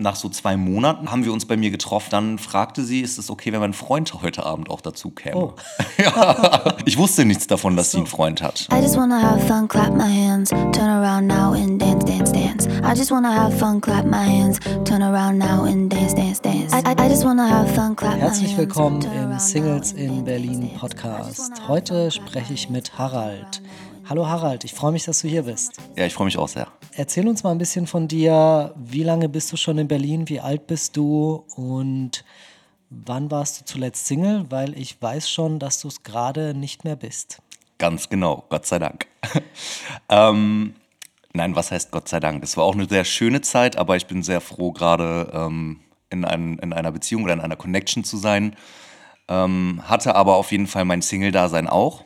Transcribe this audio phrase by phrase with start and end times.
[0.00, 2.08] nach so zwei Monaten haben wir uns bei mir getroffen.
[2.10, 5.36] Dann fragte sie, ist es okay, wenn mein Freund heute Abend auch dazu käme?
[5.36, 5.54] Oh.
[5.98, 6.76] ja.
[6.84, 8.68] Ich wusste nichts davon, dass sie einen Freund hat.
[8.72, 12.66] I just wanna have fun, clap my hands, turn around now and dance, dance, dance.
[12.82, 16.72] I just wanna have fun, clap my hands, turn around now and dance, dance, dance.
[16.72, 18.40] I, I, just wanna have fun, clap my hands.
[18.40, 21.52] Herzlich willkommen im Singles in Berlin Podcast.
[21.68, 23.62] Heute spreche ich mit Harald.
[24.08, 25.76] Hallo Harald, ich freue mich, dass du hier bist.
[25.96, 26.66] Ja, ich freue mich auch sehr.
[26.94, 28.74] Erzähl uns mal ein bisschen von dir.
[28.76, 30.28] Wie lange bist du schon in Berlin?
[30.28, 31.44] Wie alt bist du?
[31.54, 32.24] Und
[32.90, 34.46] wann warst du zuletzt Single?
[34.50, 37.40] Weil ich weiß schon, dass du es gerade nicht mehr bist.
[37.78, 39.06] Ganz genau, Gott sei Dank.
[40.08, 40.74] ähm,
[41.32, 42.42] nein, was heißt Gott sei Dank?
[42.42, 45.80] Es war auch eine sehr schöne Zeit, aber ich bin sehr froh, gerade ähm,
[46.10, 48.56] in, ein, in einer Beziehung oder in einer Connection zu sein.
[49.28, 52.04] Ähm, hatte aber auf jeden Fall mein Single-Dasein auch.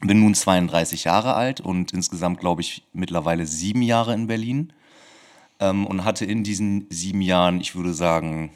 [0.00, 4.72] Bin nun 32 Jahre alt und insgesamt, glaube ich, mittlerweile sieben Jahre in Berlin.
[5.60, 8.52] Ähm, und hatte in diesen sieben Jahren, ich würde sagen,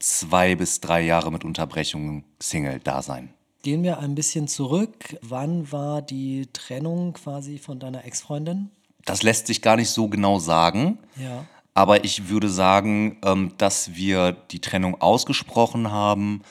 [0.00, 3.32] zwei bis drei Jahre mit Unterbrechungen Single-Dasein.
[3.62, 5.16] Gehen wir ein bisschen zurück.
[5.22, 8.70] Wann war die Trennung quasi von deiner Ex-Freundin?
[9.04, 10.98] Das lässt sich gar nicht so genau sagen.
[11.16, 11.44] Ja.
[11.74, 16.42] Aber ich würde sagen, ähm, dass wir die Trennung ausgesprochen haben,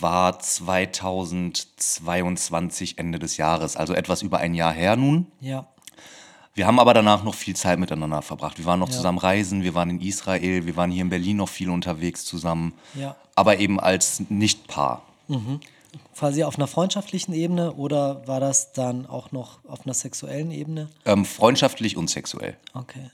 [0.00, 5.26] war 2022 Ende des Jahres, also etwas über ein Jahr her nun.
[5.40, 5.66] Ja.
[6.54, 8.58] Wir haben aber danach noch viel Zeit miteinander verbracht.
[8.58, 8.94] Wir waren noch Ja.
[8.96, 12.74] zusammen reisen, wir waren in Israel, wir waren hier in Berlin noch viel unterwegs zusammen,
[12.94, 13.16] Ja.
[13.34, 15.02] aber eben als Nichtpaar.
[16.14, 20.88] Quasi auf einer freundschaftlichen Ebene oder war das dann auch noch auf einer sexuellen Ebene?
[21.06, 22.56] Ähm, freundschaftlich und sexuell.
[22.74, 23.10] Okay.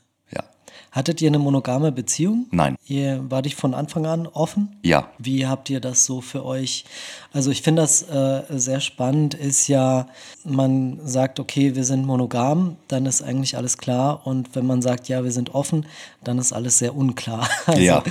[0.90, 0.96] Ja.
[0.96, 2.46] Hattet ihr eine monogame Beziehung?
[2.50, 2.76] Nein.
[2.86, 4.76] Ihr war dich von Anfang an offen?
[4.82, 5.08] Ja.
[5.18, 6.84] Wie habt ihr das so für euch?
[7.32, 10.06] Also ich finde das äh, sehr spannend, ist ja,
[10.44, 14.26] man sagt, okay, wir sind monogam, dann ist eigentlich alles klar.
[14.26, 15.86] Und wenn man sagt, ja, wir sind offen,
[16.22, 17.48] dann ist alles sehr unklar.
[17.66, 18.02] Also Ja.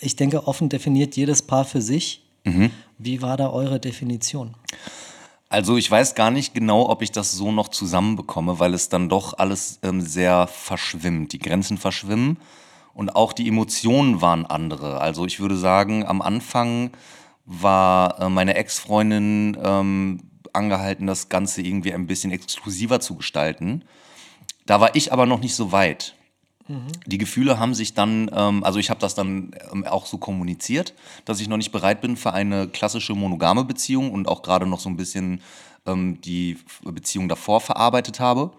[0.00, 2.22] ich denke, offen definiert jedes Paar für sich.
[2.44, 2.70] Mhm.
[2.98, 4.54] Wie war da eure Definition?
[5.48, 9.08] Also ich weiß gar nicht genau, ob ich das so noch zusammenbekomme, weil es dann
[9.08, 11.32] doch alles ähm, sehr verschwimmt.
[11.32, 12.38] Die Grenzen verschwimmen
[12.94, 15.00] und auch die Emotionen waren andere.
[15.00, 16.90] Also ich würde sagen, am Anfang
[17.44, 20.20] war äh, meine Ex-Freundin ähm,
[20.52, 23.84] angehalten, das Ganze irgendwie ein bisschen exklusiver zu gestalten.
[24.64, 26.15] Da war ich aber noch nicht so weit.
[27.06, 30.94] Die Gefühle haben sich dann, ähm, also ich habe das dann ähm, auch so kommuniziert,
[31.24, 34.80] dass ich noch nicht bereit bin für eine klassische monogame Beziehung und auch gerade noch
[34.80, 35.40] so ein bisschen
[35.86, 38.52] ähm, die Beziehung davor verarbeitet habe.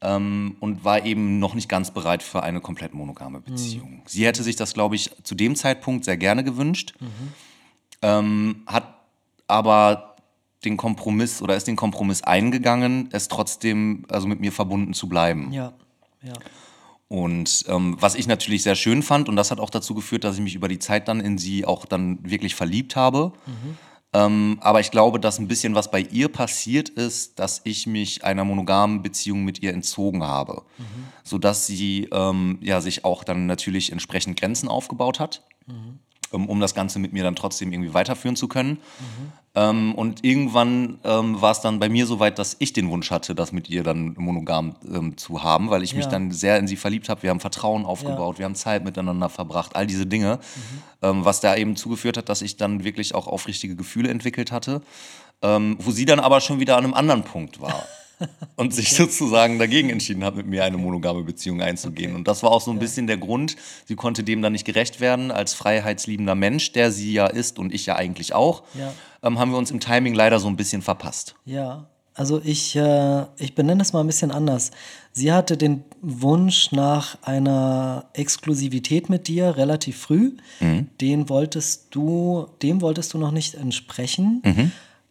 [0.00, 4.02] Ähm, und war eben noch nicht ganz bereit für eine komplett monogame Beziehung.
[4.06, 6.94] Sie hätte sich das, glaube ich, zu dem Zeitpunkt sehr gerne gewünscht,
[8.02, 8.94] ähm, hat
[9.48, 10.14] aber
[10.64, 15.52] den Kompromiss oder ist den Kompromiss eingegangen, es trotzdem, also mit mir verbunden zu bleiben.
[15.52, 15.72] Ja,
[16.22, 16.34] ja.
[17.08, 20.34] Und ähm, was ich natürlich sehr schön fand, und das hat auch dazu geführt, dass
[20.36, 23.32] ich mich über die Zeit dann in sie auch dann wirklich verliebt habe.
[24.12, 28.24] Ähm, aber ich glaube, dass ein bisschen was bei ihr passiert ist, dass ich mich
[28.24, 30.62] einer monogamen Beziehung mit ihr entzogen habe.
[31.24, 35.98] Sodass sie ähm, ja, sich auch dann natürlich entsprechend Grenzen aufgebaut hat, ähm,
[36.30, 38.78] um das Ganze mit mir dann trotzdem irgendwie weiterführen zu können.
[39.54, 43.10] Ähm, und irgendwann ähm, war es dann bei mir so weit, dass ich den Wunsch
[43.10, 46.10] hatte, das mit ihr dann monogam ähm, zu haben, weil ich mich Ja.
[46.12, 47.22] dann sehr in sie verliebt habe.
[47.22, 50.38] Wir haben Vertrauen aufgebaut, wir haben Zeit miteinander verbracht, all diese Dinge,
[51.02, 54.82] ähm, was da eben zugeführt hat, dass ich dann wirklich auch aufrichtige Gefühle entwickelt hatte,
[55.42, 57.82] ähm, wo sie dann aber schon wieder an einem anderen Punkt war.
[58.56, 62.14] Und sich sozusagen dagegen entschieden hat, mit mir eine monogame Beziehung einzugehen.
[62.16, 63.56] Und das war auch so ein bisschen der Grund.
[63.86, 65.30] Sie konnte dem dann nicht gerecht werden.
[65.30, 68.92] Als freiheitsliebender Mensch, der sie ja ist und ich ja eigentlich auch, Ja.
[69.22, 71.36] ähm, haben wir uns im Timing leider so ein bisschen verpasst.
[71.44, 74.72] Ja, also ich, äh, ich benenne es mal ein bisschen anders.
[75.12, 80.32] Sie hatte den Wunsch nach einer Exklusivität mit dir relativ früh.
[81.00, 84.42] Den wolltest du, dem wolltest du noch nicht entsprechen.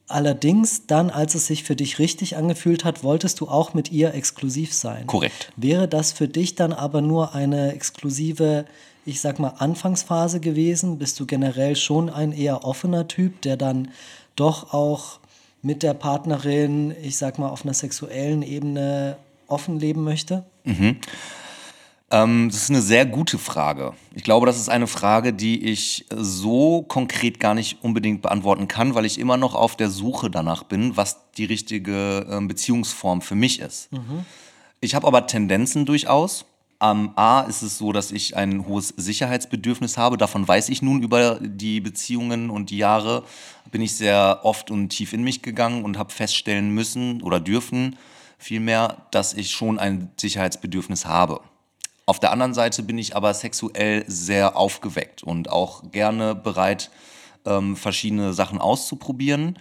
[0.10, 4.14] Allerdings dann, als es sich für dich richtig angefühlt hat, wolltest du auch mit ihr
[4.14, 5.06] exklusiv sein.
[5.06, 5.52] Korrekt.
[5.58, 8.66] Wäre das für dich dann aber nur eine exklusive,
[9.06, 10.98] ich sag mal, Anfangsphase gewesen?
[10.98, 13.90] Bist du generell schon ein eher offener Typ, der dann
[14.38, 15.20] doch auch
[15.62, 19.18] mit der Partnerin, ich sag mal, auf einer sexuellen Ebene
[19.48, 20.46] offen leben möchte?
[22.10, 23.94] Ähm, das ist eine sehr gute Frage.
[24.16, 28.96] Ich glaube, das ist eine Frage, die ich so konkret gar nicht unbedingt beantworten kann,
[28.96, 33.36] weil ich immer noch auf der Suche danach bin, was die richtige ähm, Beziehungsform für
[33.36, 33.90] mich ist.
[34.80, 36.46] Ich habe aber Tendenzen durchaus.
[36.80, 40.16] Am A ist es so, dass ich ein hohes Sicherheitsbedürfnis habe.
[40.16, 43.24] Davon weiß ich nun über die Beziehungen und die Jahre.
[43.72, 47.98] Bin ich sehr oft und tief in mich gegangen und habe feststellen müssen oder dürfen
[48.38, 51.42] vielmehr, dass ich schon ein Sicherheitsbedürfnis habe.
[52.08, 56.90] Auf der anderen Seite bin ich aber sexuell sehr aufgeweckt und auch gerne bereit,
[57.46, 59.60] ähm, verschiedene Sachen auszuprobieren.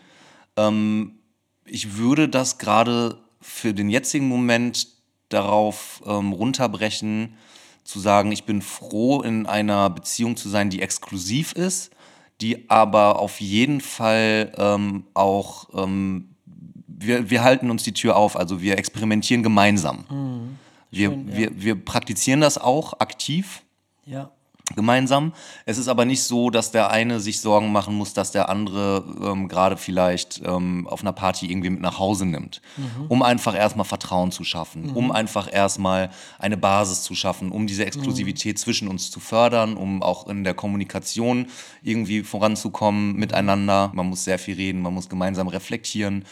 [0.56, 1.19] Ähm,
[1.64, 4.87] ich würde das gerade für den jetzigen Moment
[5.28, 7.34] darauf ähm, runterbrechen,
[7.82, 11.90] zu sagen, ich bin froh, in einer Beziehung zu sein, die exklusiv ist,
[12.40, 16.37] die aber auf jeden Fall ähm, auch, ähm,
[16.87, 20.04] wir, wir halten uns die Tür auf, also wir experimentieren gemeinsam.
[20.08, 20.66] Mhm.
[20.96, 21.37] Wir, Schön, ja.
[21.37, 23.62] wir, wir praktizieren das auch aktiv
[24.04, 24.31] Ja.
[24.75, 25.32] gemeinsam.
[25.64, 29.04] Es ist aber nicht so, dass der eine sich Sorgen machen muss, dass der andere
[29.22, 32.60] ähm, gerade vielleicht ähm, auf einer Party irgendwie mit nach Hause nimmt,
[33.08, 36.10] um einfach erstmal Vertrauen zu schaffen, um einfach erstmal
[36.40, 40.54] eine Basis zu schaffen, um diese Exklusivität zwischen uns zu fördern, um auch in der
[40.54, 41.46] Kommunikation
[41.82, 43.93] irgendwie voranzukommen miteinander.
[43.94, 46.25] Man muss sehr viel reden, man muss gemeinsam reflektieren.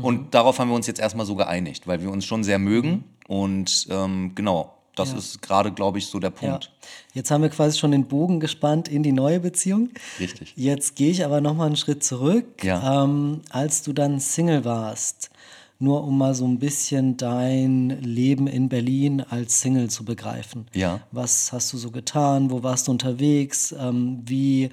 [0.00, 3.04] Und darauf haben wir uns jetzt erstmal so geeinigt, weil wir uns schon sehr mögen.
[3.28, 5.18] Und ähm, genau, das Ja.
[5.18, 6.36] ist gerade, glaube ich, so der ja.
[6.50, 6.70] Punkt.
[7.12, 9.90] Jetzt haben wir quasi schon den Bogen gespannt in die neue Beziehung.
[10.18, 10.54] Richtig.
[10.56, 12.64] Jetzt gehe ich aber noch mal einen Schritt zurück.
[12.64, 13.04] Ja.
[13.04, 15.30] Ähm, als du dann Single warst,
[15.78, 20.66] nur um mal so ein bisschen dein Leben in Berlin als Single zu begreifen.
[20.72, 21.00] Ja.
[21.10, 22.50] Was hast du so getan?
[22.50, 23.74] Wo warst du unterwegs?
[23.78, 24.70] Ähm, wie,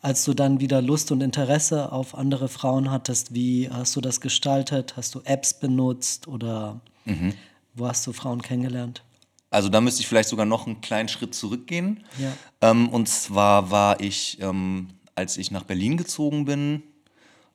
[0.00, 4.20] als du dann wieder Lust und Interesse auf andere Frauen hattest, wie hast du das
[4.20, 4.94] gestaltet?
[4.96, 7.34] Hast du Apps benutzt oder Mhm.
[7.74, 9.02] wo hast du Frauen kennengelernt?
[9.50, 12.04] Also da müsste ich vielleicht sogar noch einen kleinen Schritt zurückgehen.
[12.18, 12.32] Ja.
[12.60, 16.82] Ähm, und zwar war ich, ähm, als ich nach Berlin gezogen bin,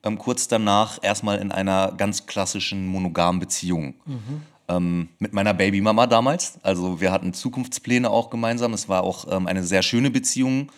[0.02, 3.94] ähm, kurz danach erstmal in einer ganz klassischen monogamen Beziehung.
[4.66, 6.58] Ähm, mit meiner Babymama damals.
[6.62, 8.72] Also wir hatten Zukunftspläne auch gemeinsam.
[8.74, 10.72] Es war auch ähm, eine sehr schöne Beziehung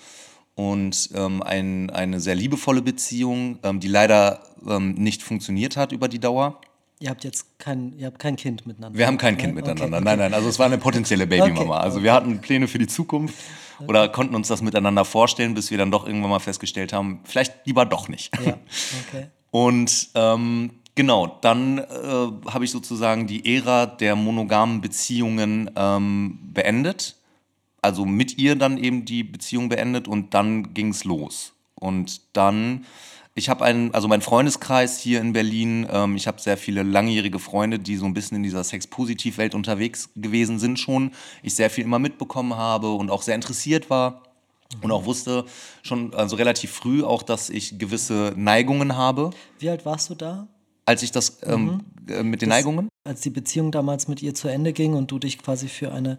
[0.57, 6.09] und ähm, ein, eine sehr liebevolle Beziehung, ähm, die leider ähm, nicht funktioniert hat über
[6.09, 6.61] die Dauer.
[6.99, 8.99] Ihr habt jetzt kein, ihr habt kein Kind miteinander.
[8.99, 9.61] Wir haben kein Kind ne?
[9.61, 9.99] miteinander.
[9.99, 10.35] Okay, Nein, nein.
[10.35, 11.77] Also es war eine potenzielle Babymama.
[11.77, 13.35] Okay, Also wir hatten Pläne für die Zukunft
[13.87, 17.67] oder konnten uns das miteinander vorstellen, bis wir dann doch irgendwann mal festgestellt haben, vielleicht
[17.67, 18.35] lieber doch nicht.
[18.45, 18.55] Ja,
[19.09, 19.27] okay.
[19.51, 21.85] Und ähm, genau, dann äh,
[22.51, 27.16] habe ich sozusagen die Ära der monogamen Beziehungen ähm, beendet.
[27.83, 31.53] Also mit ihr dann eben die Beziehung beendet und dann ging es los.
[31.75, 32.85] Und dann,
[33.35, 37.39] ich habe einen, also mein Freundeskreis hier in Berlin, ähm, ich habe sehr viele langjährige
[37.39, 41.13] Freunde, die so ein bisschen in dieser Sex-Positiv-Welt unterwegs gewesen sind schon.
[41.43, 44.23] Ich sehr viel immer mitbekommen habe und auch sehr interessiert war.
[44.83, 45.45] Und auch wusste
[45.83, 49.31] schon also relativ früh auch, dass ich gewisse Neigungen habe.
[49.59, 50.49] Wie alt warst du da,
[50.87, 52.89] Als ich das ähm, äh, mit den Neigungen?
[53.05, 56.19] als die Beziehung damals mit ihr zu Ende ging und du dich quasi für eine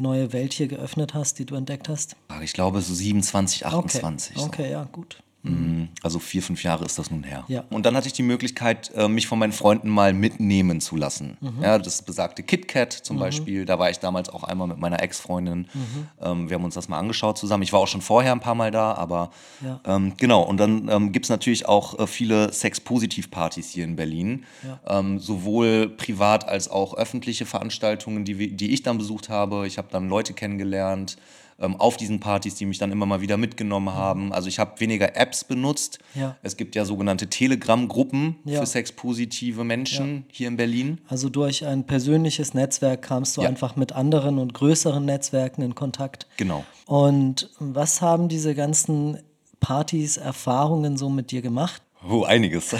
[0.00, 2.16] neue Welt hier geöffnet hast, die du entdeckt hast?
[2.42, 4.36] Ich glaube so 27, 28.
[4.36, 4.46] Okay, so.
[4.46, 5.22] okay ja, gut.
[5.42, 5.88] Mhm.
[6.02, 7.44] Also vier, fünf Jahre ist das nun her.
[7.48, 7.64] Ja.
[7.70, 11.36] Und dann hatte ich die Möglichkeit, äh, mich von meinen Freunden mal mitnehmen zu lassen.
[11.40, 11.62] Mhm.
[11.62, 15.68] Ja, das besagte KitKat zum Beispiel, da war ich damals auch einmal mit meiner Ex-Freundin.
[15.72, 16.06] Mhm.
[16.20, 17.62] Ähm, wir haben uns das mal angeschaut zusammen.
[17.62, 19.30] Ich war auch schon vorher ein paar Mal da, aber
[19.64, 19.80] Ja.
[19.86, 20.42] ähm, genau.
[20.42, 24.44] Und dann ähm, gibt es natürlich auch äh, viele Sex-Positiv-Partys hier in Berlin.
[24.86, 29.66] Ähm, sowohl privat als auch öffentliche Veranstaltungen, die, die ich dann besucht habe.
[29.66, 31.16] Ich habe dann Leute kennengelernt
[31.60, 34.32] ähm, auf diesen Partys, die mich dann immer mal wieder mitgenommen haben.
[34.32, 35.98] Also ich habe weniger Apps benutzt.
[36.14, 36.36] Ja.
[36.42, 38.60] Es gibt ja sogenannte Telegram-Gruppen Ja.
[38.60, 40.98] für sexpositive Menschen hier in Berlin.
[41.08, 43.48] Also durch ein persönliches Netzwerk kamst du Ja.
[43.48, 46.26] einfach mit anderen und größeren Netzwerken in Kontakt.
[46.36, 46.64] Genau.
[46.86, 49.18] Und was haben diese ganzen
[49.60, 51.82] Partys, Erfahrungen so mit dir gemacht?
[52.08, 52.74] Oh, einiges.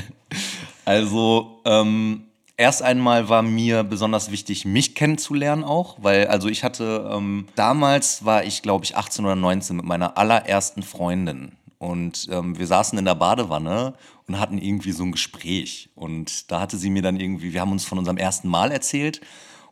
[0.84, 2.24] also, ähm,
[2.60, 8.24] erst einmal war mir besonders wichtig, mich kennenzulernen auch, weil, also ich hatte, ähm, damals
[8.26, 11.52] war ich, glaube ich, 18 oder 19 mit meiner allerersten Freundin.
[11.78, 13.94] Und ähm, wir saßen in der Badewanne
[14.28, 15.88] und hatten irgendwie so ein Gespräch.
[15.94, 19.22] Und da hatte sie mir dann irgendwie, wir haben uns von unserem ersten Mal erzählt.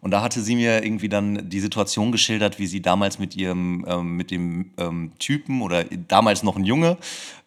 [0.01, 3.85] Und da hatte sie mir irgendwie dann die Situation geschildert, wie sie damals mit ihrem,
[3.89, 6.97] ähm, mit dem ähm, Typen oder damals noch ein Junge,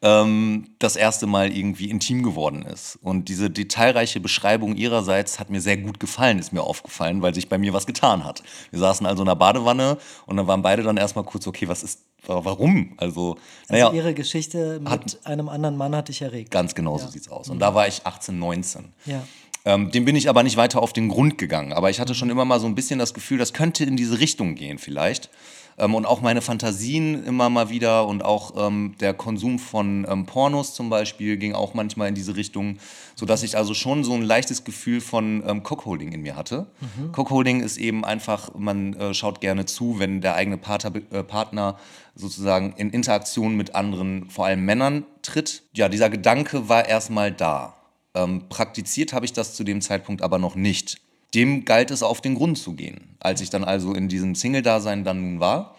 [0.02, 2.98] ähm, das erste Mal irgendwie intim geworden ist.
[3.02, 7.48] Und diese detailreiche Beschreibung ihrerseits hat mir sehr gut gefallen, ist mir aufgefallen, weil sich
[7.50, 8.44] bei mir was getan hat.
[8.72, 11.84] Wir saßen also in der Badewanne und dann waren beide dann erstmal kurz, okay, was
[11.84, 12.94] ist, wa- warum?
[12.98, 13.38] Also,
[13.70, 16.52] Also naja, ihre Geschichte mit einem anderen Mann hat dich erregt.
[16.52, 17.50] ganz genau so sieht's aus.
[17.50, 18.86] Und da war ich 18, 19.
[19.06, 19.24] Ja.
[19.64, 21.74] Ähm, dem bin ich aber nicht weiter auf den Grund gegangen.
[21.74, 24.20] Aber ich hatte schon immer mal so ein bisschen das Gefühl, das könnte in diese
[24.20, 25.30] Richtung gehen vielleicht.
[25.78, 30.26] Ähm, und auch meine Fantasien immer mal wieder und auch ähm, der Konsum von ähm,
[30.26, 32.78] Pornos zum Beispiel ging auch manchmal in diese Richtung,
[33.16, 36.68] sodass ich also schon so ein leichtes Gefühl von ähm, Cockholding in mir hatte.
[37.12, 41.78] Cockholding ist eben einfach, man äh, schaut gerne zu, wenn der eigene Partner, äh, Partner
[42.16, 45.64] sozusagen in Interaktion mit anderen, vor allem Männern, tritt.
[45.74, 47.81] Ja, dieser Gedanke war erstmal da.
[48.14, 50.98] Ähm, praktiziert habe ich das zu dem Zeitpunkt aber noch nicht.
[51.34, 53.16] dem galt es auf den Grund zu gehen.
[53.22, 55.78] Als ich dann also in diesem Single-Dasein dann nun war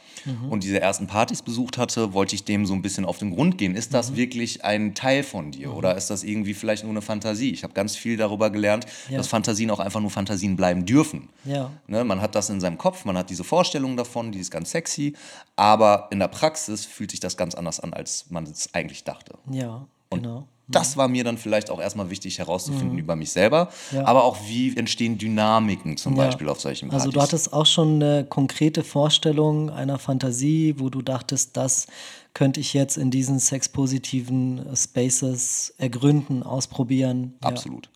[0.49, 3.59] und diese ersten Partys besucht hatte, wollte ich dem so ein bisschen auf den Grund
[3.59, 3.75] gehen.
[3.75, 7.51] Ist das wirklich ein Teil von dir oder ist das irgendwie vielleicht nur eine Fantasie?
[7.51, 9.19] Ich habe ganz viel darüber gelernt, Ja.
[9.19, 11.29] dass Fantasien auch einfach nur Fantasien bleiben dürfen.
[11.45, 11.71] Ja.
[11.87, 14.71] Ne, man hat das in seinem Kopf, man hat diese Vorstellung davon, die ist ganz
[14.71, 15.13] sexy,
[15.57, 19.35] aber in der Praxis fühlt sich das ganz anders an, als man es eigentlich dachte.
[19.51, 20.47] Ja, genau.
[20.73, 23.99] Das war mir dann vielleicht auch erstmal wichtig herauszufinden über mich selber, Mhm.
[23.99, 24.07] Ja.
[24.07, 26.25] aber auch wie entstehen Dynamiken zum Ja.
[26.27, 27.03] Beispiel auf solchen Partys.
[27.07, 31.87] Also du hattest auch schon eine konkrete Vorstellung einer Fantasie, wo du dachtest, das
[32.35, 37.35] könnte ich jetzt in diesen sexpositiven Spaces ergründen, ausprobieren.
[37.43, 37.49] Ja.
[37.51, 37.89] Absolut.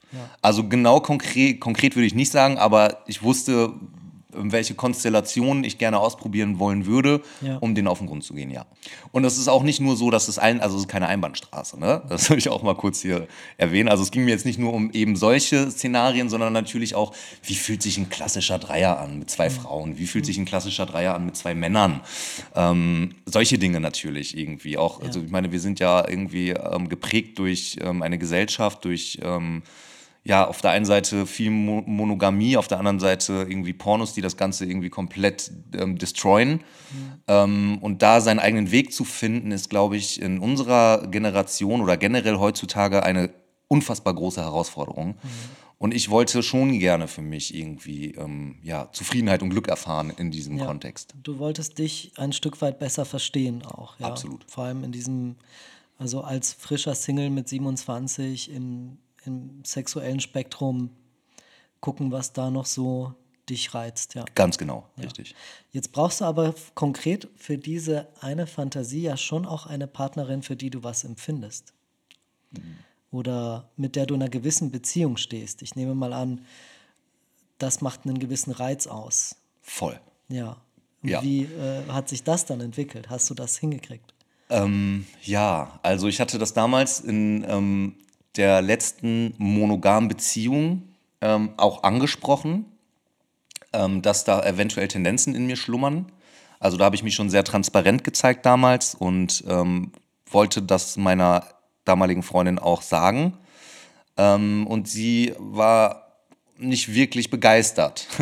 [0.42, 3.72] Also genau konkret, konkret würde ich nicht sagen, aber ich wusste,
[4.38, 7.56] welche Konstellationen ich gerne ausprobieren wollen würde, Ja.
[7.58, 8.66] um denen auf den Grund zu gehen, ja.
[9.12, 11.78] Und es ist auch nicht nur so, dass es ein, also es ist keine Einbahnstraße,
[11.78, 12.02] ne?
[12.08, 13.26] Das will ich auch mal kurz hier
[13.56, 13.88] erwähnen.
[13.88, 17.12] Also es ging mir jetzt nicht nur um eben solche Szenarien, sondern natürlich auch,
[17.42, 19.98] wie fühlt sich ein klassischer Dreier an mit zwei Frauen?
[19.98, 22.00] Wie fühlt sich ein klassischer Dreier an mit zwei Männern?
[22.54, 25.00] Ähm, solche Dinge natürlich irgendwie auch.
[25.00, 29.62] Also ich meine, wir sind ja irgendwie ähm, geprägt durch ähm, eine Gesellschaft, durch ähm,
[30.26, 34.20] ja, auf der einen Seite viel Mo Monogamie, auf der anderen Seite irgendwie Pornos, die
[34.20, 36.64] das Ganze irgendwie komplett ähm, destroyen.
[37.28, 41.96] Ähm, und da seinen eigenen Weg zu finden, ist, glaube ich, in unserer Generation oder
[41.96, 43.30] generell heutzutage eine
[43.68, 45.14] unfassbar große Herausforderung.
[45.78, 50.30] Und ich wollte schon gerne für mich irgendwie ähm, ja, Zufriedenheit und Glück erfahren in
[50.30, 50.66] diesem Ja.
[50.66, 51.14] Kontext.
[51.22, 53.98] Du wolltest dich ein Stück weit besser verstehen auch.
[54.00, 54.06] Ja?
[54.06, 54.44] Absolut.
[54.48, 55.36] Vor allem in diesem,
[55.98, 60.90] also als frischer Single mit 27 im, im sexuellen Spektrum
[61.80, 63.14] gucken, was da noch so
[63.48, 64.14] dich reizt.
[64.14, 64.24] Ja.
[64.34, 65.34] Ganz genau, richtig.
[65.70, 70.56] Jetzt brauchst du aber konkret für diese eine Fantasie ja schon auch eine Partnerin, für
[70.56, 71.72] die du was empfindest.
[73.10, 75.62] Oder mit der du in einer gewissen Beziehung stehst.
[75.62, 76.44] Ich nehme mal an,
[77.58, 79.36] das macht einen gewissen Reiz aus.
[79.62, 80.00] Voll.
[80.28, 80.56] Ja.
[81.02, 81.22] Ja.
[81.22, 83.10] Wie äh, hat sich das dann entwickelt?
[83.10, 84.12] Hast du das hingekriegt?
[84.48, 87.96] Ähm, ja, also ich hatte das damals in ähm,
[88.36, 90.82] der letzten monogamen Beziehung
[91.20, 92.66] ähm, auch angesprochen,
[93.72, 96.06] ähm, dass da eventuell Tendenzen in mir schlummern.
[96.58, 99.92] Also da habe ich mich schon sehr transparent gezeigt damals und ähm,
[100.30, 101.44] wollte das meiner
[101.84, 103.34] damaligen Freundin auch sagen.
[104.16, 106.06] Ähm, und sie war
[106.58, 108.06] nicht wirklich begeistert.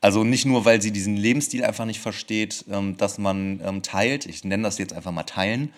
[0.00, 4.26] Also nicht nur, weil sie diesen Lebensstil einfach nicht versteht, ähm, dass man ähm, teilt.
[4.26, 5.72] Ich nenne das jetzt einfach mal teilen.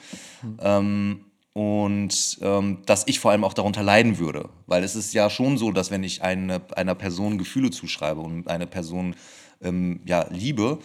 [0.58, 1.25] Ähm,
[1.56, 4.50] und ähm, dass ich vor allem auch darunter leiden würde.
[4.66, 8.46] Weil es ist ja schon so, dass wenn ich eine, einer Person Gefühle zuschreibe und
[8.46, 9.16] eine Person
[9.62, 10.80] ähm, ja, liebe,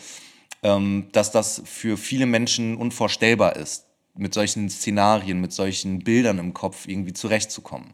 [0.63, 3.83] ähm, dass das für viele Menschen unvorstellbar ist,
[4.15, 7.93] mit solchen Szenarien, mit solchen Bildern im Kopf irgendwie zurechtzukommen.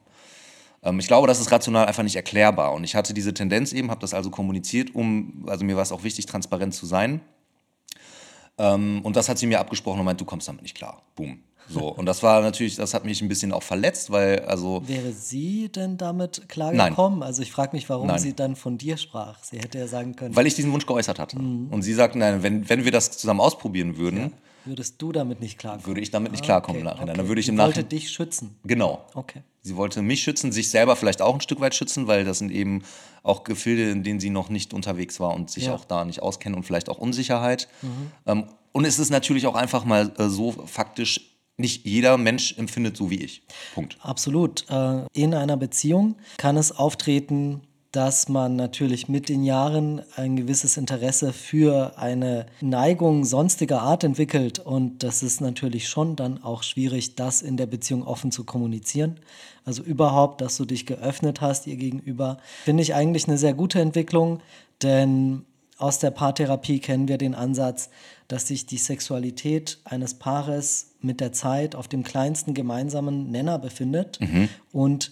[0.83, 2.73] Ähm, ich glaube, das ist rational einfach nicht erklärbar.
[2.73, 5.91] Und ich hatte diese Tendenz eben, habe das also kommuniziert, um, also mir war es
[5.91, 7.21] auch wichtig, transparent zu sein.
[8.59, 11.01] Ähm, und das hat sie mir abgesprochen und meint, du kommst damit nicht klar.
[11.15, 11.39] Boom.
[11.69, 11.89] So.
[11.89, 15.69] Und das war natürlich, das hat mich ein bisschen auch verletzt, weil, also, Wäre sie
[15.69, 17.23] denn damit klargekommen?
[17.23, 18.19] Also ich frage mich, warum Nein.
[18.19, 19.43] sie dann von dir sprach.
[19.43, 21.37] Sie hätte ja sagen können, weil ich diesen Wunsch geäußert hatte.
[21.37, 24.33] Und sie sagte, nein, wenn, wenn wir das zusammen ausprobieren würden,
[24.65, 25.87] würdest du damit nicht klarkommen?
[25.87, 27.09] würde ich damit nicht Ah, klarkommen okay, im Nachhinein.
[27.11, 27.17] okay.
[27.17, 27.89] Dann würde ich Sie im wollte Nachhinein.
[27.89, 28.55] dich schützen.
[28.63, 29.05] Genau.
[29.13, 29.41] Okay.
[29.61, 32.51] Sie wollte mich schützen, sich selber vielleicht auch ein Stück weit schützen, weil das sind
[32.51, 32.83] eben
[33.23, 35.75] auch Gefilde, in denen sie noch nicht unterwegs war und sich Ja.
[35.75, 37.67] auch da nicht auskennt und vielleicht auch Unsicherheit.
[38.25, 42.95] Ähm, und es ist natürlich auch einfach mal äh, so faktisch, nicht jeder Mensch empfindet
[42.95, 43.41] so wie ich.
[43.73, 43.97] Punkt.
[44.01, 44.65] Absolut.
[44.69, 47.61] Äh, In einer Beziehung kann es auftreten,
[47.91, 54.59] dass man natürlich mit den Jahren ein gewisses Interesse für eine Neigung sonstiger Art entwickelt.
[54.59, 59.19] Und das ist natürlich schon dann auch schwierig, das in der Beziehung offen zu kommunizieren.
[59.65, 63.81] Also überhaupt, dass du dich geöffnet hast ihr gegenüber, finde ich eigentlich eine sehr gute
[63.81, 64.41] Entwicklung,
[64.83, 65.46] denn
[65.77, 67.89] aus der Paartherapie kennen wir den Ansatz,
[68.27, 74.19] dass sich die Sexualität eines Paares mit der Zeit auf dem kleinsten gemeinsamen Nenner befindet
[74.71, 75.11] und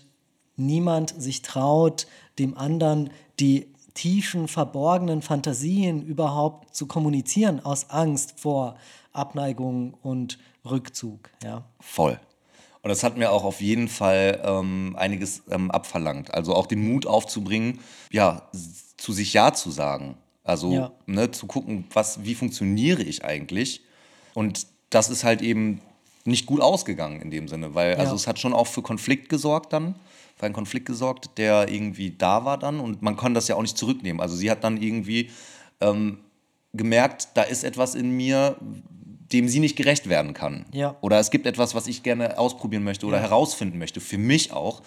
[0.58, 2.08] niemand sich traut,
[2.40, 8.76] dem anderen die tiefen, verborgenen Fantasien überhaupt zu kommunizieren, aus Angst vor
[9.14, 11.30] Abneigung und Rückzug.
[11.44, 11.64] Ja.
[11.80, 12.20] Voll.
[12.82, 16.34] Und das hat mir auch auf jeden Fall ähm, einiges ähm, abverlangt.
[16.34, 17.80] Also auch den Mut aufzubringen,
[18.12, 18.50] ja,
[18.98, 20.18] zu sich Ja zu sagen.
[20.46, 20.92] Also Ja.
[21.08, 23.82] ne, zu gucken, was, wie funktioniere ich eigentlich.
[24.34, 25.82] Und das ist halt eben
[26.24, 28.16] nicht gut ausgegangen in dem Sinne, weil also Ja.
[28.16, 29.96] es hat schon auch für Konflikt gesorgt dann,
[30.38, 33.62] für einen Konflikt gesorgt, der irgendwie da war dann und man kann das ja auch
[33.62, 34.22] nicht zurücknehmen.
[34.22, 35.30] Also sie hat dann irgendwie
[35.82, 36.20] ähm,
[36.74, 38.56] gemerkt, da ist etwas in mir,
[39.32, 40.66] dem sie nicht gerecht werden kann.
[40.74, 40.96] Ja.
[41.02, 44.82] Oder es gibt etwas, was ich gerne ausprobieren möchte oder herausfinden möchte, für mich auch,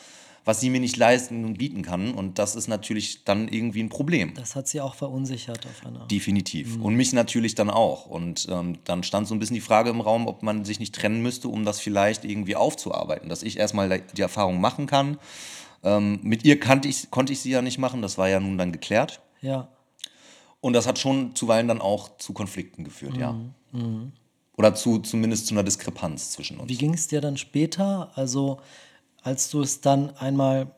[0.49, 2.14] was sie mir nicht leisten und bieten kann.
[2.14, 4.33] Und das ist natürlich dann irgendwie ein Problem.
[4.33, 6.07] Das hat sie auch verunsichert auf einer.
[6.07, 6.81] Definitiv.
[6.81, 8.07] Und mich natürlich dann auch.
[8.07, 10.95] Und ähm, dann stand so ein bisschen die Frage im Raum, ob man sich nicht
[10.95, 13.28] trennen müsste, um das vielleicht irgendwie aufzuarbeiten.
[13.28, 15.19] Dass ich erstmal die Erfahrung machen kann.
[15.85, 18.57] Ähm, mit ihr kannte ich, konnte ich sie ja nicht machen, das war ja nun
[18.57, 19.21] dann geklärt.
[19.43, 19.69] ja.
[20.61, 23.38] Und das hat schon zuweilen dann auch zu Konflikten geführt, ja.
[24.57, 26.69] Oder zu, zumindest zu einer Diskrepanz zwischen uns.
[26.69, 28.11] Wie ging es dir dann später?
[28.17, 28.59] Also,
[29.28, 30.68] als du es dann einmal,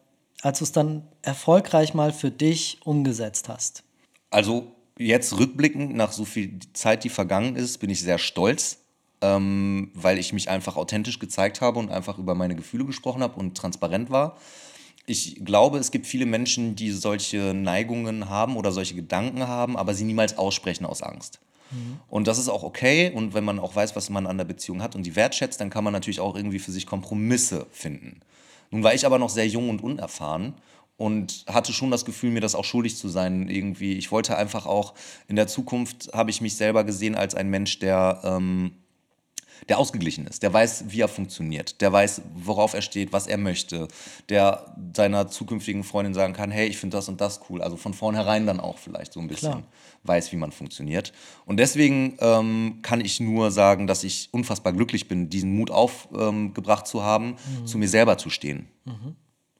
[0.43, 3.85] als du es dann erfolgreich mal für dich umgesetzt hast.
[4.31, 8.79] Also jetzt rückblickend, nach so viel Zeit, die vergangen ist, bin ich sehr stolz,
[9.21, 13.39] ähm, weil ich mich einfach authentisch gezeigt habe und einfach über meine Gefühle gesprochen habe
[13.39, 14.37] und transparent war.
[15.07, 19.95] Ich glaube, es gibt viele Menschen, die solche Neigungen haben oder solche Gedanken haben, aber
[19.95, 21.39] sie niemals aussprechen aus Angst.
[22.09, 23.13] Und das ist auch okay.
[23.15, 25.71] Und wenn man auch weiß, was man an der Beziehung hat und die wertschätzt, dann
[25.71, 28.21] kann man natürlich auch irgendwie für sich Kompromisse finden.
[28.71, 30.55] Nun war ich aber noch sehr jung und unerfahren
[30.97, 33.49] und hatte schon das Gefühl, mir das auch schuldig zu sein.
[33.49, 34.95] Irgendwie, ich wollte einfach auch
[35.29, 38.73] in der Zukunft habe ich mich selber gesehen als ein Mensch, der ähm,
[39.69, 43.39] der ausgeglichen ist, der weiß, wie er funktioniert, der weiß, worauf er steht, was er
[43.39, 43.89] möchte,
[44.29, 47.63] der seiner zukünftigen Freundin sagen kann, hey, ich finde das und das cool.
[47.63, 49.63] Also von vornherein dann auch vielleicht so ein bisschen Klar.
[50.05, 51.13] weiß, wie man funktioniert.
[51.47, 56.87] Und deswegen ähm, kann ich nur sagen, dass ich unfassbar glücklich bin, diesen Mut aufgebracht
[56.87, 58.69] ähm, zu haben, zu mir selber zu stehen.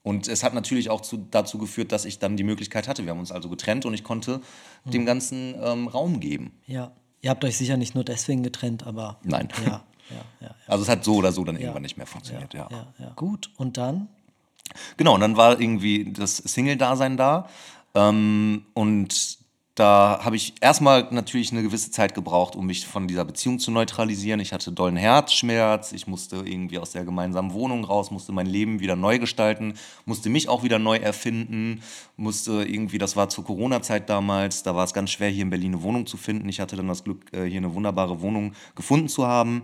[0.03, 3.03] Und es hat natürlich auch zu, dazu geführt, dass ich dann die Möglichkeit hatte.
[3.03, 4.41] Wir haben uns also getrennt und ich konnte
[4.85, 6.53] dem Ganzen ähm, Raum geben.
[6.65, 6.91] Ja.
[7.23, 9.19] Ihr habt euch sicher nicht nur deswegen getrennt, aber.
[9.23, 9.47] Nein.
[9.63, 9.83] Ja,
[10.41, 10.55] ja.
[10.67, 12.67] Also es hat so oder so dann irgendwann nicht mehr funktioniert, ja.
[12.71, 13.11] ja, ja.
[13.15, 14.07] Gut, und dann?
[14.97, 17.47] Genau, und dann war irgendwie das Single-Dasein da.
[17.93, 19.39] Ähm, und
[19.75, 23.71] da habe ich erstmal natürlich eine gewisse Zeit gebraucht, um mich von dieser Beziehung zu
[23.71, 24.41] neutralisieren.
[24.41, 28.81] Ich hatte dollen Herzschmerz, ich musste irgendwie aus der gemeinsamen Wohnung raus, musste mein Leben
[28.81, 29.75] wieder neu gestalten,
[30.05, 31.81] musste mich auch wieder neu erfinden,
[32.17, 35.73] musste irgendwie, das war zur Corona-Zeit damals, da war es ganz schwer, hier in Berlin
[35.73, 36.49] eine Wohnung zu finden.
[36.49, 39.63] Ich hatte dann das Glück, äh, hier eine wunderbare Wohnung gefunden zu haben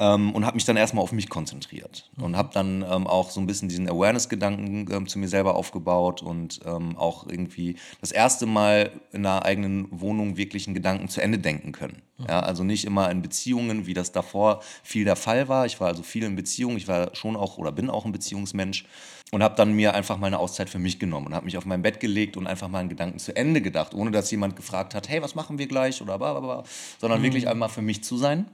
[0.00, 3.38] ähm, und habe mich dann erstmal auf mich konzentriert und habe dann ähm, auch so
[3.38, 8.46] ein bisschen diesen Awareness-Gedanken ähm, zu mir selber aufgebaut und ähm, auch irgendwie das erste
[8.46, 12.02] Mal in einer eigenen Wohnung wirklich einen Gedanken zu Ende denken können.
[12.28, 15.66] Ja, also nicht immer in Beziehungen, wie das davor viel der Fall war.
[15.66, 18.84] Ich war also viel in Beziehungen, ich war schon auch oder bin auch ein Beziehungsmensch
[19.30, 21.64] und habe dann mir einfach mal eine Auszeit für mich genommen und habe mich auf
[21.64, 24.94] mein Bett gelegt und einfach mal einen Gedanken zu Ende gedacht, ohne dass jemand gefragt
[24.94, 26.64] hat, hey, was machen wir gleich oder bla bla bla,
[26.98, 28.46] sondern wirklich einmal für mich zu sein.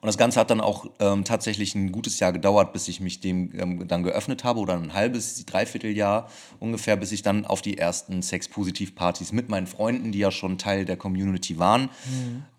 [0.00, 3.20] Und das Ganze hat dann auch ähm, tatsächlich ein gutes Jahr gedauert, bis ich mich
[3.20, 6.28] dem ähm, dann geöffnet habe oder ein halbes, dreiviertel Jahr
[6.60, 10.84] ungefähr, bis ich dann auf die ersten Sex-Positiv-Partys mit meinen Freunden, die ja schon Teil
[10.84, 11.88] der Community waren,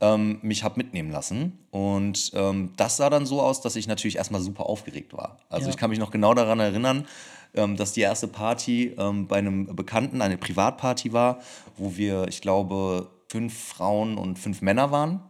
[0.02, 1.60] ähm, mich habe mitnehmen lassen.
[1.72, 5.38] Und ähm, das sah dann so aus, dass ich natürlich erstmal super aufgeregt war.
[5.50, 5.70] Also Ja.
[5.72, 7.06] ich kann mich noch genau daran erinnern,
[7.54, 11.40] ähm, dass die erste Party ähm, bei einem Bekannten eine Privatparty war,
[11.78, 15.22] wo wir, ich glaube, fünf Frauen und fünf Männer waren.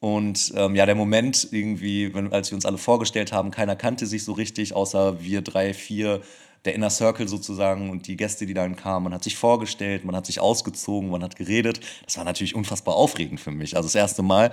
[0.00, 4.06] Und ähm, ja, der Moment irgendwie, wenn, als wir uns alle vorgestellt haben, keiner kannte
[4.06, 6.22] sich so richtig, außer wir drei, vier,
[6.64, 9.04] der Inner Circle sozusagen und die Gäste, die dann kamen.
[9.04, 11.80] Man hat sich vorgestellt, man hat sich ausgezogen, man hat geredet.
[12.04, 13.76] Das war natürlich unfassbar aufregend für mich.
[13.76, 14.52] Also das erste Mal,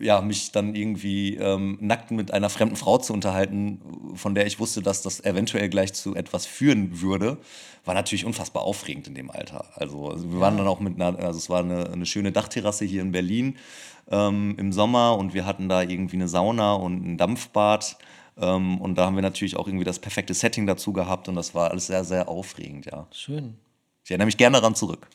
[0.00, 3.80] ja, mich dann irgendwie ähm, nackt mit einer fremden Frau zu unterhalten,
[4.14, 7.38] von der ich wusste, dass das eventuell gleich zu etwas führen würde,
[7.84, 9.64] war natürlich unfassbar aufregend in dem Alter.
[9.74, 12.84] Also, also wir waren dann auch mit einer, also es war eine, eine schöne Dachterrasse
[12.84, 13.56] hier in Berlin
[14.10, 17.96] ähm, im Sommer und wir hatten da irgendwie eine Sauna und ein Dampfbad.
[18.40, 21.54] Ähm, und da haben wir natürlich auch irgendwie das perfekte Setting dazu gehabt und das
[21.54, 23.06] war alles sehr, sehr aufregend, ja.
[23.10, 23.56] Schön.
[24.04, 25.06] Ich erinnere mich gerne daran zurück.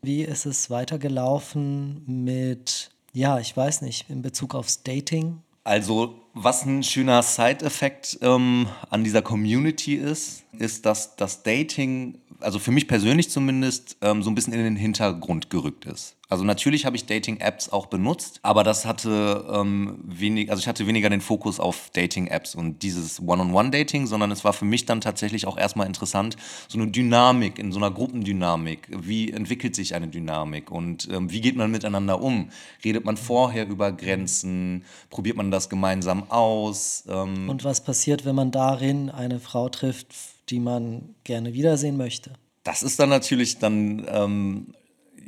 [0.00, 5.42] Wie ist es weitergelaufen mit, ja, ich weiß nicht, in Bezug aufs Dating?
[5.64, 12.58] Also, was ein schöner Side-Effekt ähm, an dieser Community ist, ist, dass das Dating, also
[12.58, 16.16] für mich persönlich zumindest, ähm, so ein bisschen in den Hintergrund gerückt ist.
[16.32, 20.86] Also natürlich habe ich Dating-Apps auch benutzt, aber das hatte ähm, wenig, also ich hatte
[20.86, 25.46] weniger den Fokus auf Dating-Apps und dieses One-on-One-Dating, sondern es war für mich dann tatsächlich
[25.46, 28.88] auch erstmal interessant, so eine Dynamik, in so einer Gruppendynamik.
[28.88, 32.48] Wie entwickelt sich eine Dynamik und ähm, wie geht man miteinander um?
[32.82, 34.86] Redet man vorher über Grenzen?
[35.10, 37.04] Probiert man das gemeinsam aus?
[37.10, 40.06] Ähm, Und was passiert, wenn man darin eine Frau trifft,
[40.48, 42.32] die man gerne wiedersehen möchte?
[42.64, 44.74] Das ist dann natürlich dann, ähm,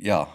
[0.01, 0.27] ja,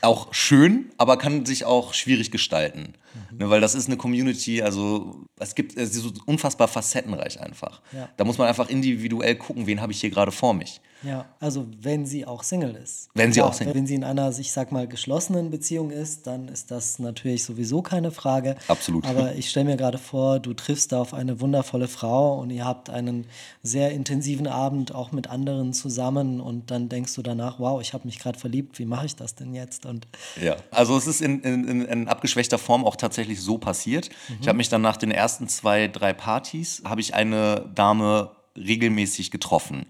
[0.00, 2.94] auch schön, aber kann sich auch schwierig gestalten.
[3.30, 7.82] Ne, weil das ist eine Community, also es gibt, es ist so unfassbar facettenreich einfach.
[7.92, 8.08] Ja.
[8.16, 10.80] Da muss man einfach individuell gucken, wen habe ich hier gerade vor mich.
[11.02, 13.08] Ja, also wenn sie auch Single ist.
[13.14, 16.26] Wenn sie Klar, auch Single- Wenn sie in einer, ich sag mal, geschlossenen Beziehung ist,
[16.26, 18.56] dann ist das natürlich sowieso keine Frage.
[18.68, 19.04] Absolut.
[19.06, 22.64] Aber ich stelle mir gerade vor, du triffst da auf eine wundervolle Frau und ihr
[22.64, 23.26] habt einen
[23.62, 28.06] sehr intensiven Abend auch mit anderen zusammen und dann denkst du danach, wow, ich habe
[28.06, 29.86] mich gerade verliebt, wie mache ich das denn jetzt?
[29.86, 30.06] Und
[30.40, 34.08] Ja, also es ist in, in, in, in abgeschwächter Form auch tatsächlich so passiert.
[34.40, 39.30] Ich habe mich dann nach den ersten zwei, drei Partys, habe ich eine Dame regelmäßig
[39.30, 39.86] getroffen.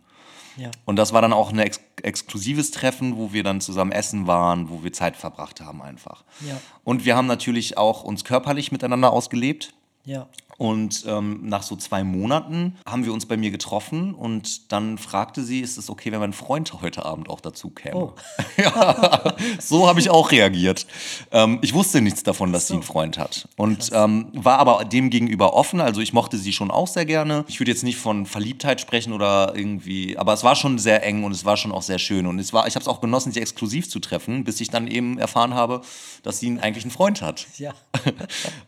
[0.57, 4.27] Ja, Und das war dann auch ein ex exklusives Treffen, wo wir dann zusammen essen
[4.27, 6.25] waren, wo wir Zeit verbracht haben einfach.
[6.41, 6.61] Ja.
[6.83, 9.73] Und wir haben natürlich auch uns körperlich miteinander ausgelebt.
[10.05, 10.27] ja,
[10.63, 15.43] Und ähm, nach so zwei Monaten haben wir uns bei mir getroffen und dann fragte
[15.43, 17.97] sie, ist es okay, wenn mein Freund heute Abend auch dazu käme?
[17.97, 18.13] Oh.
[18.57, 20.87] ja, so habe ich auch reagiert.
[21.33, 25.11] Ähm, ich wusste nichts davon, dass sie einen Freund hat und ähm, war aber dem
[25.11, 25.81] gegenüber offen.
[25.81, 27.45] Also ich mochte sie schon auch sehr gerne.
[27.49, 31.25] Ich würde jetzt nicht von Verliebtheit sprechen oder irgendwie, aber es war schon sehr eng
[31.25, 33.33] und es war schon auch sehr schön und es war, ich habe es auch genossen,
[33.33, 35.81] sie exklusiv zu treffen, bis ich dann eben erfahren habe,
[36.23, 37.49] dass sie eigentlich einen Freund hat.
[37.59, 37.75] ja.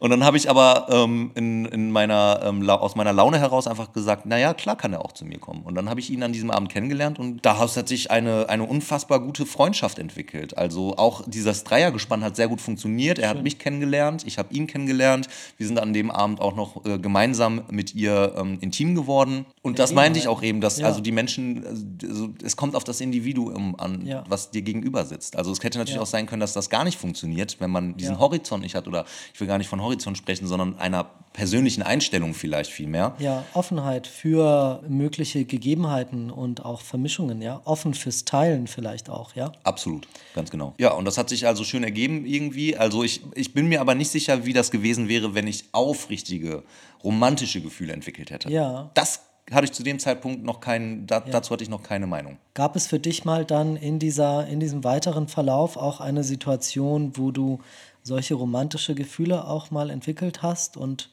[0.00, 3.92] Und dann habe ich aber ähm, in, in meiner, ähm, aus meiner Laune heraus einfach
[3.92, 5.62] gesagt, naja, klar kann er auch zu mir kommen.
[5.62, 8.64] Und dann habe ich ihn an diesem Abend kennengelernt und daraus hat sich eine, eine
[8.64, 10.56] unfassbar gute Freundschaft entwickelt.
[10.58, 13.18] Also auch dieses Dreiergespann hat sehr gut funktioniert.
[13.18, 15.28] Er hat mich kennengelernt, ich habe ihn kennengelernt.
[15.56, 19.44] Wir sind an dem Abend auch noch äh, gemeinsam mit ihr ähm, intim geworden.
[19.62, 20.86] Und das meinte ich auch eben, dass Ja.
[20.86, 21.64] also die Menschen,
[22.02, 24.24] also es kommt auf das Individuum an, Ja.
[24.28, 25.36] was dir gegenüber sitzt.
[25.36, 26.02] Also es hätte natürlich Ja.
[26.02, 28.20] auch sein können, dass das gar nicht funktioniert, wenn man diesen Ja.
[28.20, 32.34] Horizont nicht hat oder ich will gar nicht von Horizont sprechen, sondern einer persönlichen Einstellung
[32.34, 33.14] vielleicht viel mehr.
[33.18, 37.60] Ja, Offenheit für mögliche Gegebenheiten und auch Vermischungen, ja.
[37.64, 39.52] Offen fürs Teilen vielleicht auch, ja.
[39.64, 40.74] Absolut, ganz genau.
[40.78, 42.76] Ja, und das hat sich also schön ergeben irgendwie.
[42.76, 46.62] Also ich, ich bin mir aber nicht sicher, wie das gewesen wäre, wenn ich aufrichtige,
[47.02, 48.50] romantische Gefühle entwickelt hätte.
[48.50, 48.90] Ja.
[48.94, 49.20] Das
[49.52, 52.38] hatte ich zu dem Zeitpunkt noch keinen, da, dazu hatte ich noch keine Meinung.
[52.54, 57.12] Gab es für dich mal dann in, dieser, in diesem weiteren Verlauf auch eine Situation,
[57.16, 57.60] wo du
[58.02, 61.10] solche romantische Gefühle auch mal entwickelt hast und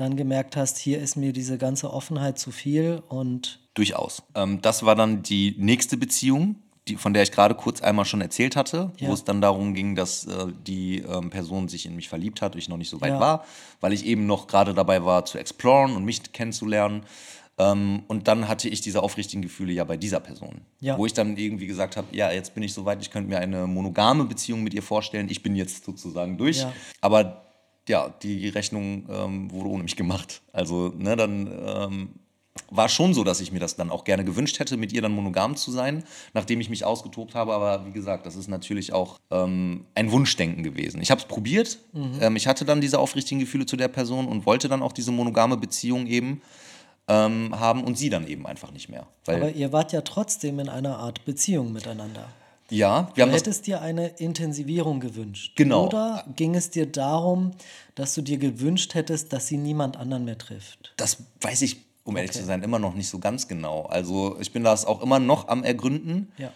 [0.00, 4.22] dann gemerkt hast, hier ist mir diese ganze Offenheit zu viel und Durchaus.
[4.34, 6.56] Ähm, das war dann die nächste Beziehung,
[6.88, 9.08] die, von der ich gerade kurz einmal schon erzählt hatte, Ja.
[9.08, 12.56] wo es dann darum ging, dass äh, die ähm, Person sich in mich verliebt hat,
[12.56, 13.20] ich noch nicht so weit Ja.
[13.20, 13.44] war,
[13.80, 17.04] weil ich eben noch gerade dabei war zu exploren und mich kennenzulernen.
[17.58, 20.98] Ähm, und dann hatte ich diese aufrichtigen Gefühle ja bei dieser Person, Ja.
[20.98, 23.38] wo ich dann irgendwie gesagt habe, ja, jetzt bin ich so weit, ich könnte mir
[23.38, 25.28] eine monogame Beziehung mit ihr vorstellen.
[25.30, 26.66] Ich bin jetzt sozusagen durch.
[27.02, 27.49] Aber
[27.90, 30.40] ja, die Rechnung ähm, wurde ohne mich gemacht.
[30.52, 32.08] Also, ne, dann ähm,
[32.70, 35.12] war schon so, dass ich mir das dann auch gerne gewünscht hätte, mit ihr dann
[35.12, 37.52] monogam zu sein, nachdem ich mich ausgetobt habe.
[37.52, 41.00] Aber wie gesagt, das ist natürlich auch ähm, ein Wunschdenken gewesen.
[41.00, 41.78] Ich habe es probiert.
[42.20, 45.12] Ähm, ich hatte dann diese aufrichtigen Gefühle zu der Person und wollte dann auch diese
[45.12, 46.42] monogame Beziehung eben
[47.08, 49.06] ähm, haben und sie dann eben einfach nicht mehr.
[49.26, 52.28] Aber ihr wart ja trotzdem in einer Art Beziehung miteinander.
[52.70, 55.56] Ja, wir haben Du hättest dir eine Intensivierung gewünscht.
[55.56, 55.86] Genau.
[55.86, 57.52] Oder ging es dir darum,
[57.94, 60.92] dass du dir gewünscht hättest, dass sie niemand anderen mehr trifft?
[60.96, 62.40] Das weiß ich, um ehrlich Okay.
[62.40, 63.82] zu sein, immer noch nicht so ganz genau.
[63.82, 66.32] Also ich bin das auch immer noch am Ergründen.
[66.38, 66.52] Ja.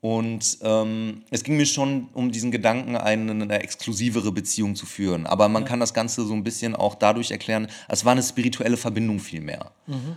[0.00, 5.24] Und ähm, es ging mir schon um diesen Gedanken, eine, eine exklusivere Beziehung zu führen.
[5.26, 8.76] Aber man kann das Ganze so ein bisschen auch dadurch erklären, es war eine spirituelle
[8.76, 9.72] Verbindung vielmehr.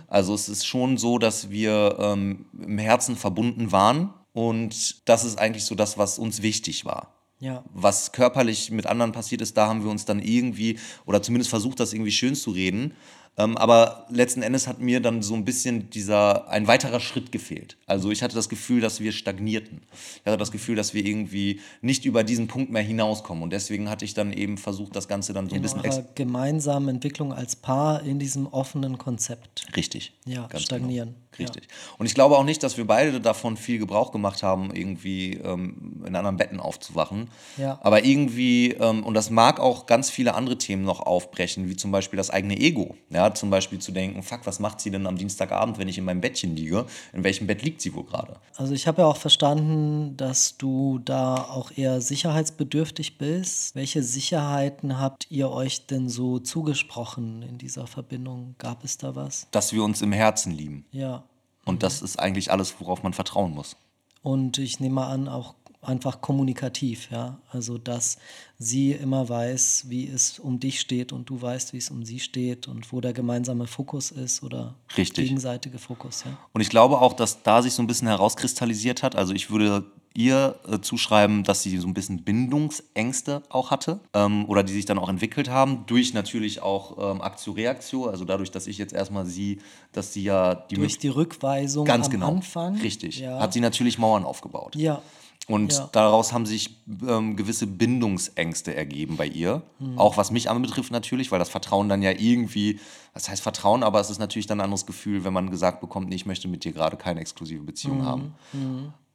[0.06, 4.12] Also es ist schon so, dass wir ähm, im Herzen verbunden waren.
[4.38, 7.12] Und das ist eigentlich so das, was uns wichtig war.
[7.40, 7.64] Ja.
[7.74, 11.80] Was körperlich mit anderen passiert ist, da haben wir uns dann irgendwie, oder zumindest versucht,
[11.80, 12.94] das irgendwie schön zu reden.
[13.38, 17.76] Ähm, aber letzten Endes hat mir dann so ein bisschen dieser, ein weiterer Schritt gefehlt.
[17.86, 19.82] Also ich hatte das Gefühl, dass wir stagnierten.
[19.92, 23.44] Ich hatte das Gefühl, dass wir irgendwie nicht über diesen Punkt mehr hinauskommen.
[23.44, 26.04] Und deswegen hatte ich dann eben versucht, das Ganze dann so ein In bisschen eurer
[26.16, 29.66] gemeinsamen Entwicklung als Paar in diesem offenen Konzept.
[29.76, 30.12] Richtig.
[30.26, 31.14] Ja, Ganz stagnieren.
[31.30, 31.50] Genau.
[31.50, 31.68] Richtig.
[31.98, 36.02] Und ich glaube auch nicht, dass wir beide davon viel Gebrauch gemacht haben, irgendwie ähm,
[36.04, 37.30] in anderen Betten aufzuwachen.
[37.56, 37.78] Ja.
[37.82, 41.92] Aber irgendwie, ähm, und das mag auch ganz viele andere Themen noch aufbrechen, wie zum
[41.92, 42.96] Beispiel das eigene Ego.
[43.10, 46.04] Ja, zum Beispiel zu denken, fuck, was macht sie denn am Dienstagabend, wenn ich in
[46.04, 46.86] meinem Bettchen liege?
[47.12, 48.36] In welchem Bett liegt sie wohl gerade?
[48.56, 53.74] Also ich habe ja auch verstanden, dass du da auch eher sicherheitsbedürftig bist.
[53.74, 58.54] Welche Sicherheiten habt ihr euch denn so zugesprochen in dieser Verbindung?
[58.58, 59.46] Gab es da was?
[59.50, 60.84] Dass wir uns im Herzen lieben.
[60.92, 61.24] Ja.
[61.64, 63.76] Und das ist eigentlich alles, worauf man vertrauen muss.
[64.22, 67.38] Und ich nehme mal an, auch einfach kommunikativ, ja.
[67.50, 68.18] Also dass
[68.58, 72.18] sie immer weiß, wie es um dich steht und du weißt, wie es um sie
[72.20, 75.26] steht und wo der gemeinsame Fokus ist oder Richtig.
[75.26, 76.36] gegenseitige Fokus, ja.
[76.52, 79.14] Und ich glaube auch, dass da sich so ein bisschen herauskristallisiert hat.
[79.14, 84.46] Also ich würde ihr äh, zuschreiben, dass sie so ein bisschen Bindungsängste auch hatte ähm,
[84.46, 88.66] oder die sich dann auch entwickelt haben durch natürlich auch ähm, Aktio-Reaktio, also dadurch, dass
[88.66, 89.60] ich jetzt erstmal sie,
[89.92, 92.76] dass sie ja die Durch die Rückweisung ganz am genau Anfang.
[92.80, 93.38] richtig Ja.
[93.38, 94.74] hat sie natürlich Mauern aufgebaut.
[94.74, 95.00] ja.
[95.48, 95.88] Und Ja.
[95.92, 96.76] daraus haben sich
[97.08, 99.62] ähm, gewisse Bindungsängste ergeben bei ihr.
[99.78, 99.98] Mhm.
[99.98, 102.78] Auch was mich anbetrifft natürlich, weil das Vertrauen dann ja irgendwie,
[103.14, 106.10] was heißt Vertrauen, aber es ist natürlich dann ein anderes Gefühl, wenn man gesagt bekommt,
[106.10, 107.66] nee, ich möchte mit dir gerade keine exklusive Mhm.
[107.66, 108.34] Beziehung haben.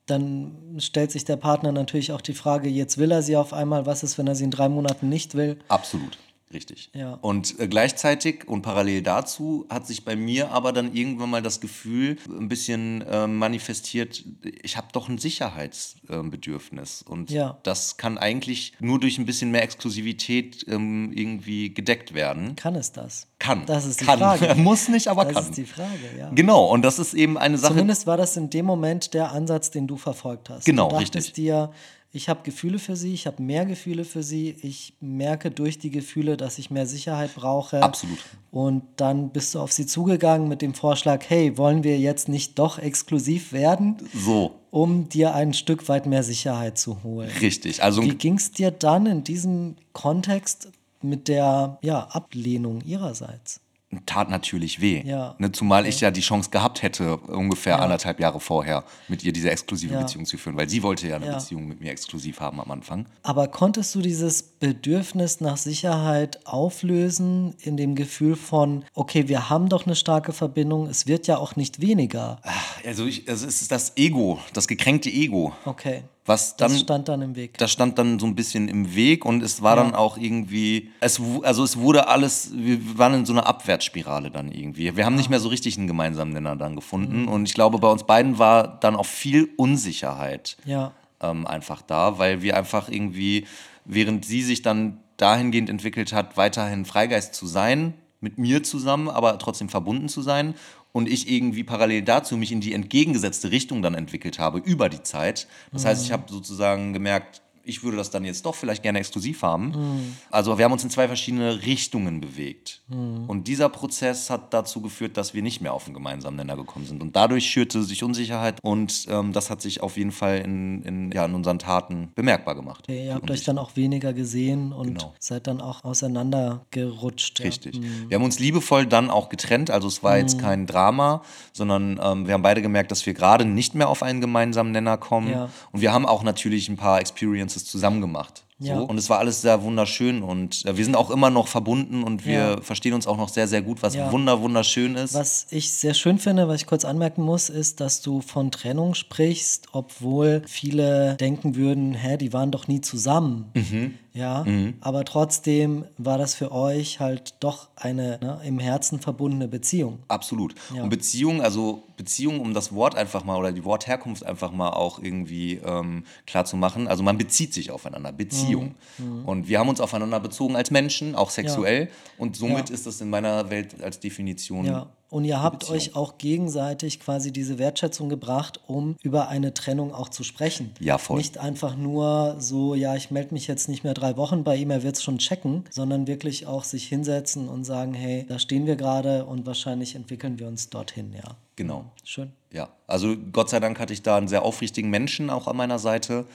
[0.05, 3.85] Dann stellt sich der Partner natürlich auch die Frage, jetzt will er sie auf einmal,
[3.85, 5.59] was ist, wenn er sie in drei Monaten nicht will?
[5.69, 6.17] Absolut.
[6.53, 6.89] Richtig.
[6.93, 7.15] Ja.
[7.21, 11.59] Und äh, gleichzeitig und parallel dazu hat sich bei mir aber dann irgendwann mal das
[11.59, 14.23] Gefühl ein bisschen äh, manifestiert,
[14.61, 17.01] ich habe doch ein Sicherheitsbedürfnis.
[17.03, 17.57] und Ja.
[17.63, 22.55] das kann eigentlich nur durch ein bisschen mehr Exklusivität ähm, irgendwie gedeckt werden.
[22.55, 23.27] Kann es das?
[23.39, 23.65] Kann.
[23.65, 24.19] Das ist die kann.
[24.19, 24.55] Frage.
[24.57, 25.43] Muss nicht, aber das kann.
[25.45, 26.29] ist die Frage, ja.
[26.33, 27.73] Genau, und das ist eben eine Sache.
[27.73, 30.65] Zumindest war das in dem Moment der Ansatz, den du verfolgt hast.
[30.65, 31.33] Genau, du dachtest richtig.
[31.33, 31.71] dir,
[32.15, 35.89] ich habe Gefühle für sie, ich habe mehr Gefühle für sie, ich merke durch die
[35.89, 37.81] Gefühle, dass ich mehr Sicherheit brauche.
[37.81, 38.19] Absolut.
[38.51, 42.59] Und dann bist du auf sie zugegangen mit dem Vorschlag, hey, wollen wir jetzt nicht
[42.59, 47.31] doch exklusiv werden, So, um dir ein Stück weit mehr Sicherheit zu holen?
[47.41, 47.81] richtig.
[47.81, 50.69] Also Wie ging es dir dann in diesem Kontext
[51.01, 53.59] mit der ja, Ablehnung ihrerseits?
[54.05, 55.01] Tat natürlich weh.
[55.05, 55.35] Ja.
[55.37, 59.49] Ne, zumal ich ja die Chance gehabt hätte, ungefähr anderthalb Jahre vorher mit ihr diese
[59.51, 60.01] exklusive Ja.
[60.01, 61.33] Beziehung zu führen, weil sie wollte ja eine Ja.
[61.35, 63.05] Beziehung mit mir exklusiv haben am Anfang.
[63.23, 69.69] Aber konntest du dieses Bedürfnis nach Sicherheit auflösen in dem Gefühl von, okay, wir haben
[69.69, 72.39] doch eine starke Verbindung, es wird ja auch nicht weniger.
[72.85, 76.03] Also ich, es ist das Ego, das gekränkte Ego, Okay.
[76.25, 77.57] Was Das dann stand dann im Weg.
[77.57, 79.83] das stand dann so ein bisschen im Weg und es war Ja.
[79.83, 84.49] dann auch irgendwie, es, also es wurde alles, wir waren in so einer Abwärtsspirale dann
[84.51, 84.95] irgendwie.
[84.95, 87.27] Wir haben nicht mehr so richtig einen gemeinsamen Nenner dann gefunden Mhm.
[87.27, 90.91] und ich glaube, bei uns beiden war dann auch viel Unsicherheit Ja.
[91.21, 93.45] ähm, einfach da, weil wir einfach irgendwie,
[93.85, 99.37] während sie sich dann dahingehend entwickelt hat, weiterhin Freigeist zu sein, mit mir zusammen, aber
[99.39, 100.55] trotzdem verbunden zu sein
[100.93, 105.03] und ich irgendwie parallel dazu mich in die entgegengesetzte Richtung dann entwickelt habe über die
[105.03, 105.47] Zeit.
[105.73, 109.41] Das heißt, ich habe sozusagen gemerkt, ich würde das dann jetzt doch vielleicht gerne exklusiv
[109.41, 110.15] haben.
[110.31, 112.81] Also wir haben uns in zwei verschiedene Richtungen bewegt.
[113.27, 116.85] Und dieser Prozess hat dazu geführt, dass wir nicht mehr auf einen gemeinsamen Nenner gekommen
[116.85, 117.01] sind.
[117.01, 121.11] Und dadurch schürte sich Unsicherheit und ähm, das hat sich auf jeden Fall in, in,
[121.11, 122.85] ja, in unseren Taten bemerkbar gemacht.
[122.87, 125.13] Okay, ihr habt euch dann auch weniger gesehen und Genau.
[125.19, 127.39] seid dann auch auseinandergerutscht.
[127.39, 127.45] Ja.
[127.45, 127.79] Richtig.
[128.07, 129.71] Wir haben uns liebevoll dann auch getrennt.
[129.71, 130.19] Also es war Mhm.
[130.21, 131.21] jetzt kein Drama,
[131.51, 134.97] sondern ähm, wir haben beide gemerkt, dass wir gerade nicht mehr auf einen gemeinsamen Nenner
[134.97, 135.29] kommen.
[135.31, 135.49] Ja.
[135.71, 138.43] Und wir haben auch natürlich ein paar Experiences zusammen gemacht.
[138.59, 138.67] So.
[138.67, 138.79] Ja.
[138.79, 142.25] Und es war alles sehr wunderschön und äh, wir sind auch immer noch verbunden und
[142.25, 142.61] wir Ja.
[142.61, 144.11] verstehen uns auch noch sehr, sehr gut, was Ja.
[144.11, 145.13] wunder, wunderschön ist.
[145.15, 148.93] Was ich sehr schön finde, was ich kurz anmerken muss, ist, dass du von Trennung
[148.93, 153.51] sprichst, obwohl viele denken würden, hä, die waren doch nie zusammen.
[153.55, 153.95] Mhm.
[154.15, 154.45] Ja,
[154.79, 160.03] aber trotzdem war das für euch halt doch eine ne, im Herzen verbundene Beziehung.
[160.07, 160.53] Absolut.
[160.75, 160.83] Ja.
[160.83, 164.99] Und Beziehung, also Beziehung, um das Wort einfach mal oder die Wortherkunft einfach mal auch
[164.99, 166.87] irgendwie ähm, klar zu machen.
[166.87, 168.75] Also man bezieht sich aufeinander, Beziehung.
[168.99, 169.25] Mhm.
[169.25, 171.89] Und wir haben uns aufeinander bezogen als Menschen, auch sexuell.
[172.19, 172.75] Und somit Ja.
[172.75, 174.85] ist das in meiner Welt als Definition.
[175.13, 175.77] Und ihr habt Beziehung.
[175.77, 180.71] euch auch gegenseitig quasi diese Wertschätzung gebracht, um über eine Trennung auch zu sprechen.
[180.79, 181.17] Ja, voll.
[181.17, 184.71] Nicht einfach nur so, ja, ich melde mich jetzt nicht mehr drei Wochen bei ihm,
[184.71, 188.65] er wird es schon checken, sondern wirklich auch sich hinsetzen und sagen, hey, da stehen
[188.65, 191.35] wir gerade und wahrscheinlich entwickeln wir uns dorthin, ja.
[191.57, 191.85] Genau.
[192.03, 192.31] Schön.
[192.51, 195.77] Ja, also Gott sei Dank hatte ich da einen sehr aufrichtigen Menschen auch an meiner
[195.77, 196.25] Seite,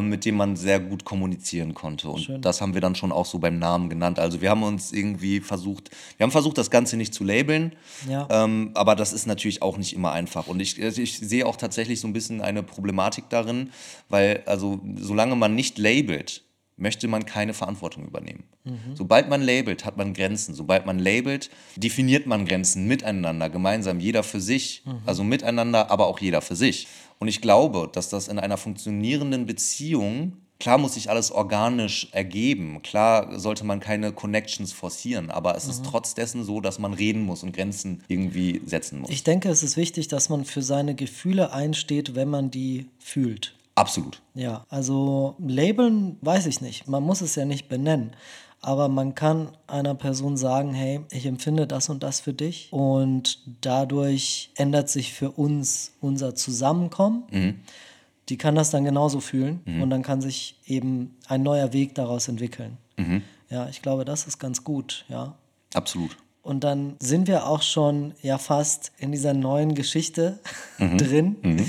[0.00, 2.08] mit dem man sehr gut kommunizieren konnte.
[2.08, 2.40] Und Schön.
[2.40, 4.18] das haben wir dann schon auch so beim Namen genannt.
[4.18, 7.72] Also wir haben uns irgendwie versucht, wir haben versucht, das Ganze nicht zu labeln,
[8.08, 8.26] Ja.
[8.30, 10.46] ähm, aber das ist natürlich auch nicht immer einfach.
[10.46, 13.70] Und ich, also ich sehe auch tatsächlich so ein bisschen eine Problematik darin,
[14.08, 16.42] weil also solange man nicht labelt,
[16.76, 18.44] möchte man keine Verantwortung übernehmen.
[18.94, 20.54] Sobald man labelt, hat man Grenzen.
[20.54, 24.82] Sobald man labelt, definiert man Grenzen miteinander, gemeinsam, jeder für sich.
[25.04, 26.88] Also miteinander, aber auch jeder für sich.
[27.22, 32.82] Und ich glaube, dass das in einer funktionierenden Beziehung, klar muss sich alles organisch ergeben,
[32.82, 37.22] klar sollte man keine Connections forcieren, aber es ist trotz dessen so, dass man reden
[37.22, 39.10] muss und Grenzen irgendwie setzen muss.
[39.10, 43.54] Ich denke, es ist wichtig, dass man für seine Gefühle einsteht, wenn man die fühlt.
[43.76, 44.20] Absolut.
[44.34, 46.88] Ja, also labeln weiß ich nicht.
[46.88, 48.16] Man muss es ja nicht benennen.
[48.64, 52.68] Aber man kann einer Person sagen, hey, ich empfinde das und das für dich.
[52.72, 57.24] Und dadurch ändert sich für uns unser Zusammenkommen.
[58.28, 59.82] die kann das dann genauso fühlen Mhm.
[59.82, 62.78] und dann kann sich eben ein neuer Weg daraus entwickeln.
[62.96, 63.22] Mhm.
[63.50, 65.34] Ja, ich glaube, das ist ganz gut, ja.
[65.74, 66.16] Absolut.
[66.42, 70.38] Und dann sind wir auch schon ja fast in dieser neuen Geschichte
[70.78, 70.98] Mhm.
[70.98, 71.66] drin.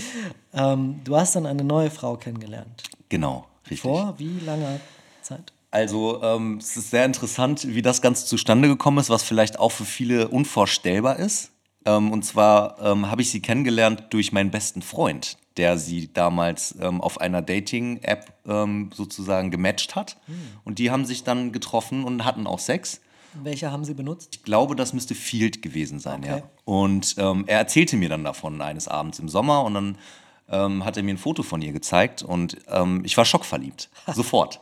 [0.54, 2.84] Ähm, du hast dann eine neue Frau kennengelernt.
[3.10, 3.82] Genau, richtig.
[3.82, 4.80] Vor wie langer
[5.24, 5.52] Zeit?
[5.74, 9.72] Also ähm, es ist sehr interessant, wie das Ganze zustande gekommen ist, was vielleicht auch
[9.72, 11.50] für viele unvorstellbar ist.
[11.86, 16.76] Ähm, und zwar ähm, habe ich sie kennengelernt durch meinen besten Freund, der sie damals
[16.80, 20.18] ähm, auf einer Dating-App ähm, sozusagen gematcht hat.
[20.64, 23.02] Und die haben sich dann getroffen und hatten auch Sex.
[23.42, 24.30] Welche haben sie benutzt?
[24.36, 26.38] Ich glaube, das müsste Field gewesen sein, Okay.
[26.38, 26.50] ja.
[26.66, 29.98] Und ähm, er erzählte mir dann davon eines Abends im Sommer und dann
[30.46, 32.58] hat er mir ein Foto von ihr gezeigt und
[33.04, 33.90] ich war schockverliebt.
[34.14, 34.60] Sofort.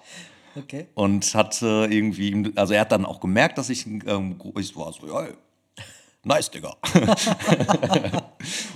[0.55, 0.87] Okay.
[0.93, 4.91] Und hat äh, irgendwie, also er hat dann auch gemerkt, dass ich, ähm, ich war
[4.93, 5.27] so, ja,
[6.23, 6.75] nice, Digga.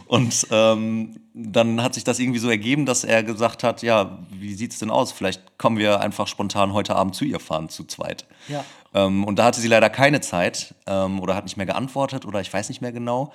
[0.08, 4.54] und ähm, dann hat sich das irgendwie so ergeben, dass er gesagt hat, ja, wie
[4.54, 5.12] sieht's denn aus?
[5.12, 8.26] Vielleicht kommen wir einfach spontan heute Abend zu ihr fahren, zu zweit.
[8.48, 8.64] Ja.
[8.94, 12.42] Ähm, und da hatte sie leider keine Zeit ähm, oder hat nicht mehr geantwortet oder
[12.42, 13.34] ich weiß nicht mehr genau.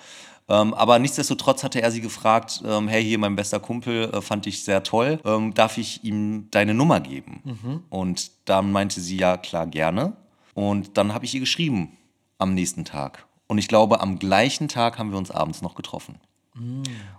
[0.48, 4.46] Ähm, aber nichtsdestotrotz hatte er sie gefragt, ähm, hey, hier mein bester Kumpel, äh, fand
[4.46, 7.84] ich sehr toll, ähm, darf ich ihm deine Nummer geben?
[7.88, 10.14] Und dann meinte sie, ja, klar, gerne.
[10.54, 11.96] Und dann habe ich ihr geschrieben
[12.38, 13.26] am nächsten Tag.
[13.46, 16.16] Und ich glaube, am gleichen Tag haben wir uns abends noch getroffen.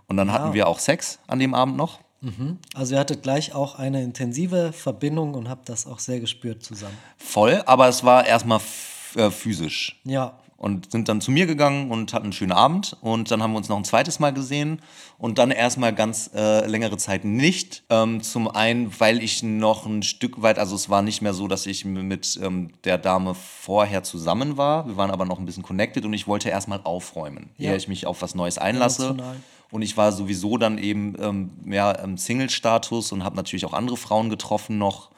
[0.08, 2.00] Und dann hatten wir auch Sex an dem Abend noch.
[2.76, 6.98] Also ihr hattet gleich auch eine intensive Verbindung und habt das auch sehr gespürt zusammen.
[7.18, 8.60] Voll, aber es war erstmal
[9.16, 10.00] äh, physisch.
[10.04, 12.96] Ja, und sind dann zu mir gegangen und hatten einen schönen Abend.
[13.02, 14.80] Und dann haben wir uns noch ein zweites Mal gesehen
[15.18, 17.82] und dann erstmal ganz äh, längere Zeit nicht.
[17.90, 21.48] Ähm, zum einen, weil ich noch ein Stück weit, also es war nicht mehr so,
[21.48, 24.86] dass ich mit ähm, der Dame vorher zusammen war.
[24.86, 27.72] Wir waren aber noch ein bisschen connected und ich wollte erstmal aufräumen, Ja.
[27.72, 29.06] ehe ich mich auf was Neues einlasse.
[29.06, 29.38] Emotional.
[29.72, 33.98] Und ich war sowieso dann eben ähm, ja, im Single-Status und habe natürlich auch andere
[33.98, 35.10] Frauen getroffen noch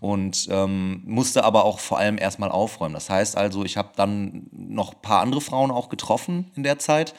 [0.00, 2.94] und ähm, musste aber auch vor allem erstmal aufräumen.
[2.94, 6.78] Das heißt also, ich habe dann noch ein paar andere Frauen auch getroffen in der
[6.78, 7.14] Zeit.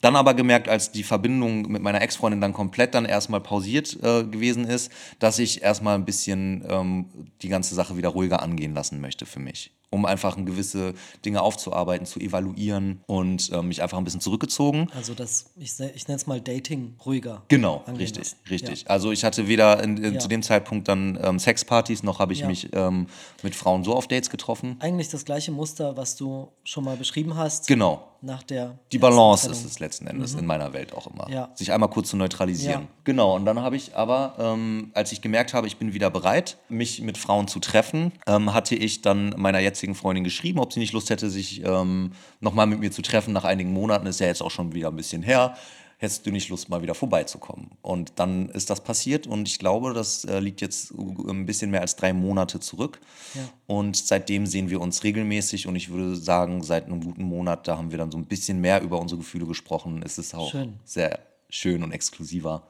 [0.00, 4.24] Dann aber gemerkt, als die Verbindung mit meiner Ex-Freundin dann komplett dann erstmal pausiert äh,
[4.24, 4.90] gewesen ist,
[5.20, 7.06] dass ich erstmal ein bisschen ähm,
[7.40, 9.70] die ganze Sache wieder ruhiger angehen lassen möchte für mich.
[9.92, 14.88] Um einfach gewisse Dinge aufzuarbeiten, zu evaluieren und ähm, mich einfach ein bisschen zurückgezogen.
[14.96, 17.42] also das, ich, ich nenne es mal Dating ruhiger.
[17.48, 18.36] Genau, richtig, lassen.
[18.48, 18.90] richtig.
[18.90, 20.18] Also ich hatte weder in, in, Ja.
[20.18, 22.46] zu dem Zeitpunkt dann ähm, Sexpartys, noch habe ich Ja.
[22.48, 23.06] mich ähm,
[23.42, 24.76] mit Frauen so auf Dates getroffen.
[24.80, 27.66] Eigentlich das gleiche Muster, was du schon mal beschrieben hast.
[27.66, 28.08] Genau.
[28.24, 29.64] Nach der Die Balance Trennung.
[29.64, 31.28] ist es letzten Endes in meiner Welt auch immer.
[31.28, 31.50] Ja.
[31.56, 32.82] Sich einmal kurz zu neutralisieren.
[32.82, 32.88] Ja.
[33.02, 36.56] Genau, und dann habe ich aber, ähm, als ich gemerkt habe, ich bin wieder bereit,
[36.68, 40.80] mich mit Frauen zu treffen, ähm, hatte ich dann meiner jetzigen Freundin geschrieben, ob sie
[40.80, 43.32] nicht Lust hätte, sich ähm, nochmal mit mir zu treffen.
[43.32, 45.56] Nach einigen Monaten ist ja jetzt auch schon wieder ein bisschen her.
[45.98, 47.70] Hättest du nicht Lust, mal wieder vorbeizukommen?
[47.80, 51.80] Und dann ist das passiert und ich glaube, das äh, liegt jetzt ein bisschen mehr
[51.80, 52.98] als drei Monate zurück.
[53.34, 53.42] Ja.
[53.68, 57.78] Und seitdem sehen wir uns regelmäßig und ich würde sagen, seit einem guten Monat, da
[57.78, 60.02] haben wir dann so ein bisschen mehr über unsere Gefühle gesprochen.
[60.04, 60.74] Es ist auch Schön.
[60.84, 62.64] sehr schön und exklusiver.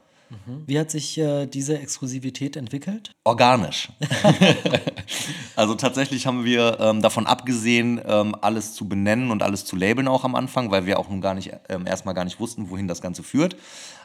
[0.67, 3.13] Wie hat sich äh, diese Exklusivität entwickelt?
[3.25, 3.89] Organisch.
[5.57, 10.09] also tatsächlich haben wir ähm, davon abgesehen, ähm, alles zu benennen und alles zu labeln
[10.09, 12.89] auch am Anfang, weil wir auch nun gar nicht, ähm, erstmal gar nicht wussten, wohin
[12.89, 13.57] das Ganze führt.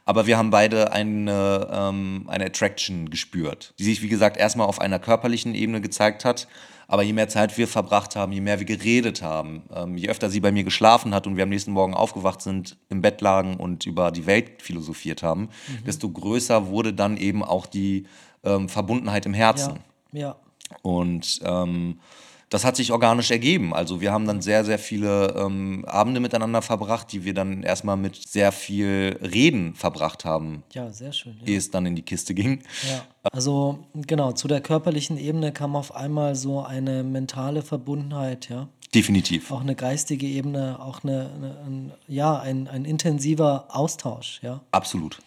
[0.05, 4.79] Aber wir haben beide eine, ähm, eine Attraction gespürt, die sich, wie gesagt, erstmal auf
[4.79, 6.47] einer körperlichen Ebene gezeigt hat.
[6.87, 10.29] Aber je mehr Zeit wir verbracht haben, je mehr wir geredet haben, ähm, je öfter
[10.29, 13.57] sie bei mir geschlafen hat und wir am nächsten Morgen aufgewacht sind, im Bett lagen
[13.57, 15.49] und über die Welt philosophiert haben,
[15.85, 18.05] desto größer wurde dann eben auch die
[18.43, 19.79] ähm, Verbundenheit im Herzen.
[20.13, 20.19] Ja.
[20.19, 20.35] Ja.
[20.81, 21.99] Und ähm,
[22.49, 23.73] das hat sich organisch ergeben.
[23.73, 27.97] Also wir haben dann sehr, sehr viele ähm, Abende miteinander verbracht, die wir dann erstmal
[27.97, 31.37] mit sehr viel Reden verbracht haben, Ja, sehr schön.
[31.41, 31.47] Ja.
[31.47, 32.63] ehe es dann in die Kiste ging.
[32.89, 33.05] Ja.
[33.31, 38.69] Also genau, zu der körperlichen Ebene kam auf einmal so eine mentale Verbundenheit, ja.
[38.95, 39.51] Definitiv.
[39.51, 44.61] Auch eine geistige Ebene, auch eine, eine ein, ja, ein, ein intensiver Austausch, ja.
[44.71, 45.19] Absolut.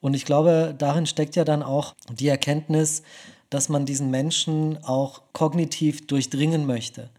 [0.00, 3.02] Und ich glaube, darin steckt ja dann auch die Erkenntnis,
[3.52, 7.10] dass man diesen Menschen auch kognitiv durchdringen möchte.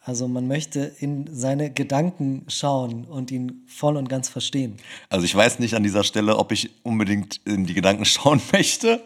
[0.00, 4.76] Also man möchte in seine Gedanken schauen und ihn voll und ganz verstehen.
[5.08, 9.02] Also ich weiß nicht an dieser Stelle, ob ich unbedingt in die Gedanken schauen möchte.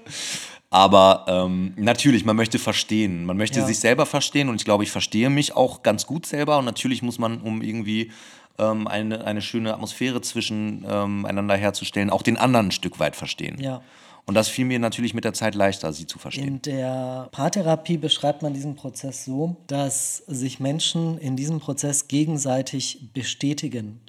[0.68, 3.24] Aber ähm, natürlich, man möchte verstehen.
[3.24, 3.66] Man möchte Ja.
[3.66, 6.58] sich selber verstehen und ich glaube, ich verstehe mich auch ganz gut selber.
[6.58, 8.12] Und natürlich muss man, um irgendwie
[8.58, 13.16] ähm, eine, eine schöne Atmosphäre zwischen ähm, einander herzustellen, auch den anderen ein Stück weit
[13.16, 13.58] verstehen.
[13.60, 13.82] Ja.
[14.30, 16.46] Und das fiel mir natürlich mit der Zeit leichter, sie zu verstehen.
[16.46, 23.10] In der Paartherapie beschreibt man diesen Prozess so, dass sich Menschen in diesem Prozess gegenseitig
[23.12, 24.00] bestätigen.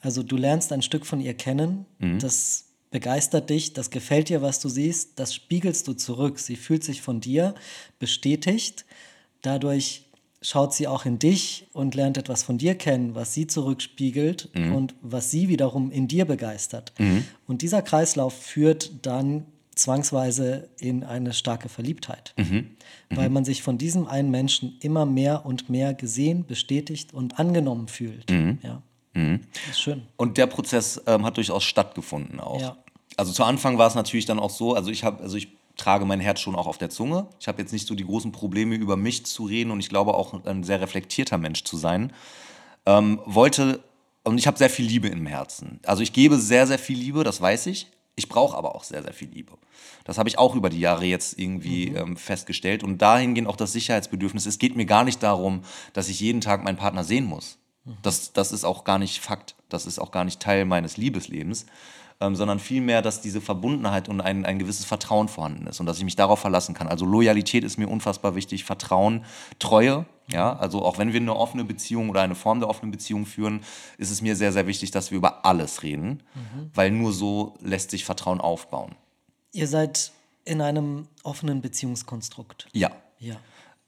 [0.00, 1.84] Also du lernst ein Stück von ihr kennen,
[2.18, 6.38] das begeistert dich, das gefällt dir, was du siehst, das spiegelst du zurück.
[6.38, 7.54] Sie fühlt sich von dir
[7.98, 8.86] bestätigt.
[9.42, 10.06] Dadurch
[10.42, 14.94] schaut sie auch in dich und lernt etwas von dir kennen, was sie zurückspiegelt und
[15.00, 16.92] was sie wiederum in dir begeistert.
[17.46, 22.34] Und dieser Kreislauf führt dann zwangsweise in eine starke Verliebtheit,
[23.10, 27.88] weil man sich von diesem einen Menschen immer mehr und mehr gesehen, bestätigt und angenommen
[27.88, 28.30] fühlt.
[28.62, 28.82] Ja.
[29.14, 30.02] Das ist schön.
[30.16, 32.60] Und der Prozess ähm, hat durchaus stattgefunden auch.
[32.60, 32.76] Ja.
[33.16, 35.48] Also zu Anfang war es natürlich dann auch so, also ich habe, also ich
[35.82, 37.26] trage mein Herz schon auch auf der Zunge.
[37.40, 40.14] Ich habe jetzt nicht so die großen Probleme über mich zu reden und ich glaube
[40.14, 42.12] auch ein sehr reflektierter Mensch zu sein.
[42.86, 43.82] Ähm, wollte
[44.24, 45.80] und ich habe sehr viel Liebe im Herzen.
[45.84, 47.88] Also ich gebe sehr, sehr viel Liebe, das weiß ich.
[48.14, 49.52] Ich brauche aber auch sehr, sehr viel Liebe.
[50.04, 52.84] Das habe ich auch über die Jahre jetzt irgendwie ähm, festgestellt.
[52.84, 54.46] Und dahingehend auch das Sicherheitsbedürfnis.
[54.46, 55.62] Es geht mir gar nicht darum,
[55.92, 57.58] dass ich jeden Tag meinen Partner sehen muss.
[58.02, 59.56] Das, das ist auch gar nicht Fakt.
[59.68, 61.66] Das ist auch gar nicht Teil meines Liebeslebens.
[62.22, 65.98] Ähm, sondern vielmehr, dass diese Verbundenheit und ein, ein gewisses Vertrauen vorhanden ist und dass
[65.98, 66.86] ich mich darauf verlassen kann.
[66.86, 69.24] Also Loyalität ist mir unfassbar wichtig, Vertrauen,
[69.58, 70.06] Treue.
[70.28, 73.62] Ja, also auch wenn wir eine offene Beziehung oder eine Form der offenen Beziehung führen,
[73.98, 76.22] ist es mir sehr, sehr wichtig, dass wir über alles reden,
[76.74, 78.94] weil nur so lässt sich Vertrauen aufbauen.
[79.50, 80.12] Ihr seid
[80.44, 82.68] in einem offenen Beziehungskonstrukt.
[82.72, 82.92] Ja.
[83.18, 83.34] Ja.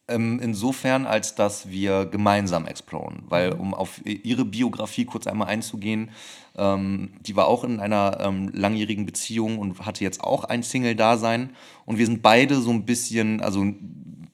[0.07, 3.23] Ähm, insofern, als dass wir gemeinsam exploren.
[3.29, 6.11] Weil, um auf ihre Biografie kurz einmal einzugehen,
[6.57, 11.51] ähm, die war auch in einer ähm, langjährigen Beziehung und hatte jetzt auch ein Single-Dasein.
[11.87, 13.65] Und wir sind beide so ein bisschen, also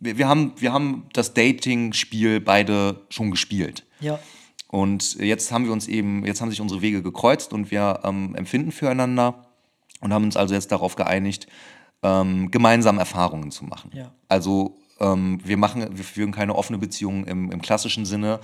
[0.01, 3.87] wir, wir, haben, wir haben das Dating-Spiel beide schon gespielt.
[4.01, 4.19] Ja.
[4.67, 8.35] Und jetzt haben wir uns eben, jetzt haben sich unsere Wege gekreuzt und wir ähm,
[8.35, 9.47] empfinden füreinander
[10.01, 11.47] und haben uns also jetzt darauf geeinigt,
[12.03, 13.91] ähm, gemeinsam Erfahrungen zu machen.
[13.95, 14.13] Ja.
[14.29, 18.41] Also ähm, wir machen, wir führen keine offene Beziehung im, im klassischen Sinne,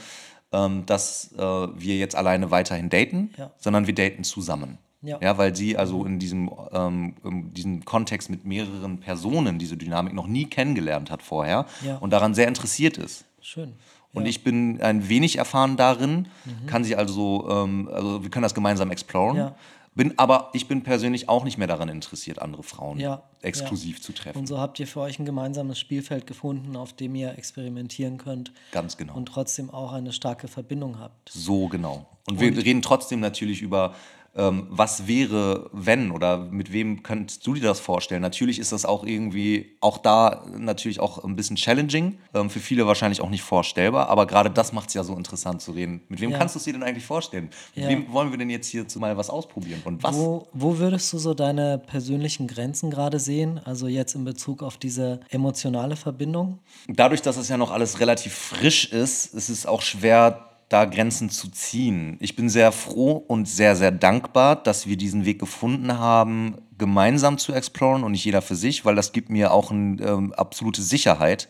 [0.52, 3.50] ähm, dass äh, wir jetzt alleine weiterhin daten, Ja.
[3.58, 4.78] sondern wir daten zusammen.
[5.02, 5.18] Ja.
[5.20, 10.14] Ja, weil sie also in diesem, ähm, in diesem Kontext mit mehreren Personen diese Dynamik
[10.14, 11.96] noch nie kennengelernt hat vorher Ja.
[11.98, 13.24] und daran sehr interessiert ist.
[13.40, 13.74] Schön.
[14.12, 14.30] Und ja.
[14.30, 16.28] ich bin ein wenig erfahren darin,
[16.66, 19.52] kann sie also, ähm, also wir können das gemeinsam exploren.
[19.96, 24.02] Bin aber, ich bin persönlich auch nicht mehr daran interessiert, andere Frauen Ja, exklusiv ja.
[24.02, 24.38] zu treffen.
[24.38, 28.52] Und so habt ihr für euch ein gemeinsames Spielfeld gefunden, auf dem ihr experimentieren könnt
[28.72, 29.14] Ganz genau.
[29.14, 31.30] und trotzdem auch eine starke Verbindung habt.
[31.30, 32.04] So genau.
[32.28, 33.94] Und wir reden trotzdem natürlich über,
[34.36, 38.22] ähm, was wäre, wenn oder mit wem könntest du dir das vorstellen?
[38.22, 42.86] Natürlich ist das auch irgendwie, auch da natürlich auch ein bisschen challenging, ähm, für viele
[42.86, 46.02] wahrscheinlich auch nicht vorstellbar, aber gerade das macht es ja so interessant zu reden.
[46.08, 46.38] Mit wem Ja.
[46.38, 47.50] kannst du es dir denn eigentlich vorstellen?
[47.74, 47.90] Mit Ja.
[47.90, 49.80] wem wollen wir denn jetzt hier mal was ausprobieren?
[49.84, 50.14] Und was?
[50.14, 53.60] Wo, wo würdest du so deine persönlichen Grenzen gerade sehen?
[53.64, 56.58] Also jetzt in Bezug auf diese emotionale Verbindung?
[56.88, 61.30] Dadurch, dass es ja noch alles relativ frisch ist, ist es auch schwer, da Grenzen
[61.30, 62.16] zu ziehen.
[62.20, 67.38] Ich bin sehr froh und sehr, sehr dankbar, dass wir diesen Weg gefunden haben, gemeinsam
[67.38, 70.82] zu exploren und nicht jeder für sich, weil das gibt mir auch eine ähm, absolute
[70.82, 71.48] Sicherheit,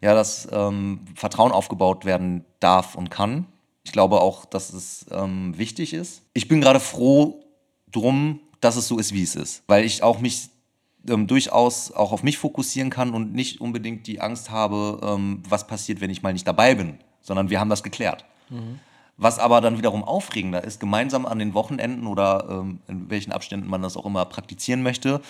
[0.00, 3.46] ja, dass ähm, Vertrauen aufgebaut werden darf und kann.
[3.84, 6.22] Ich glaube auch, dass es ähm, wichtig ist.
[6.34, 7.44] Ich bin gerade froh
[7.90, 10.50] drum, dass es so ist, wie es ist, weil ich auch mich
[11.08, 15.66] ähm, durchaus auch auf mich fokussieren kann und nicht unbedingt die Angst habe, ähm, was
[15.66, 18.24] passiert, wenn ich mal nicht dabei bin, sondern wir haben das geklärt.
[19.16, 23.68] Was aber dann wiederum aufregender ist, gemeinsam an den Wochenenden oder ähm, in welchen Abständen
[23.68, 25.20] man das auch immer praktizieren möchte,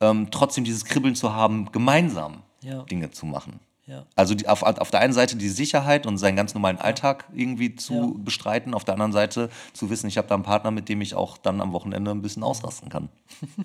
[0.00, 2.82] ähm, trotzdem dieses Kribbeln zu haben, gemeinsam Ja.
[2.82, 3.60] Dinge zu machen.
[3.86, 4.04] Ja.
[4.16, 7.74] Also die, auf, auf der einen Seite die Sicherheit und seinen ganz normalen Alltag irgendwie
[7.74, 8.06] zu Ja.
[8.24, 11.14] bestreiten, auf der anderen Seite zu wissen, ich habe da einen Partner, mit dem ich
[11.14, 13.08] auch dann am Wochenende ein bisschen ausrasten kann.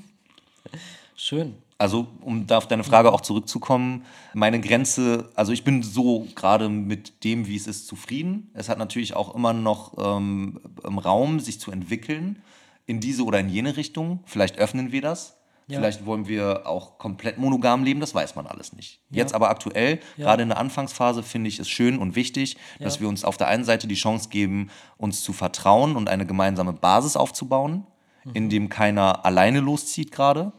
[1.16, 1.56] Schön.
[1.78, 6.70] Also, um da auf deine Frage auch zurückzukommen, meine Grenze, also ich bin so gerade
[6.70, 8.50] mit dem, wie es ist, zufrieden.
[8.54, 12.42] Es hat natürlich auch immer noch ähm, im Raum, sich zu entwickeln
[12.86, 14.20] in diese oder in jene Richtung.
[14.26, 15.38] Vielleicht öffnen wir das.
[15.68, 15.80] Ja.
[15.80, 19.00] Vielleicht wollen wir auch komplett monogam leben, das weiß man alles nicht.
[19.10, 19.18] Ja.
[19.18, 20.26] Jetzt aber aktuell, Ja.
[20.26, 23.48] gerade in der Anfangsphase, finde ich es schön und wichtig, dass wir uns auf der
[23.48, 27.86] einen Seite die Chance geben, uns zu vertrauen und eine gemeinsame Basis aufzubauen,
[28.26, 28.32] Mhm.
[28.36, 30.52] in dem keiner alleine loszieht gerade.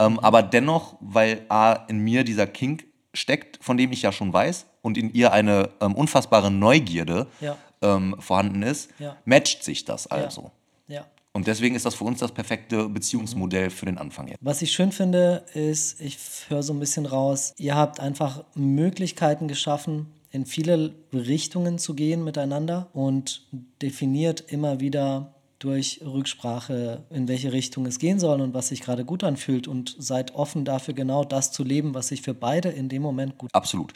[0.00, 2.84] Ähm, aber dennoch, weil A, in mir dieser Kink
[3.14, 7.56] steckt, von dem ich ja schon weiß, und in ihr eine ähm, unfassbare Neugierde Ja.
[7.82, 9.16] ähm, vorhanden ist, Ja.
[9.24, 10.50] matcht sich das also.
[10.86, 11.04] Ja.
[11.32, 14.38] Und deswegen ist das für uns das perfekte Beziehungsmodell für den Anfang jetzt.
[14.40, 16.16] Was ich schön finde, ist, ich
[16.48, 22.22] höre so ein bisschen raus, ihr habt einfach Möglichkeiten geschaffen, in viele Richtungen zu gehen
[22.24, 23.46] miteinander und
[23.82, 29.04] definiert immer wieder durch Rücksprache, in welche Richtung es gehen soll und was sich gerade
[29.04, 32.88] gut anfühlt und seid offen dafür, genau das zu leben, was sich für beide in
[32.88, 33.92] dem Moment gut Absolut.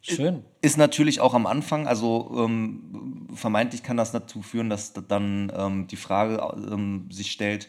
[0.00, 0.42] Schön.
[0.62, 5.86] Ist natürlich auch am Anfang, also ähm, vermeintlich kann das dazu führen, dass dann ähm,
[5.86, 6.40] die Frage
[6.72, 7.68] ähm, sich stellt,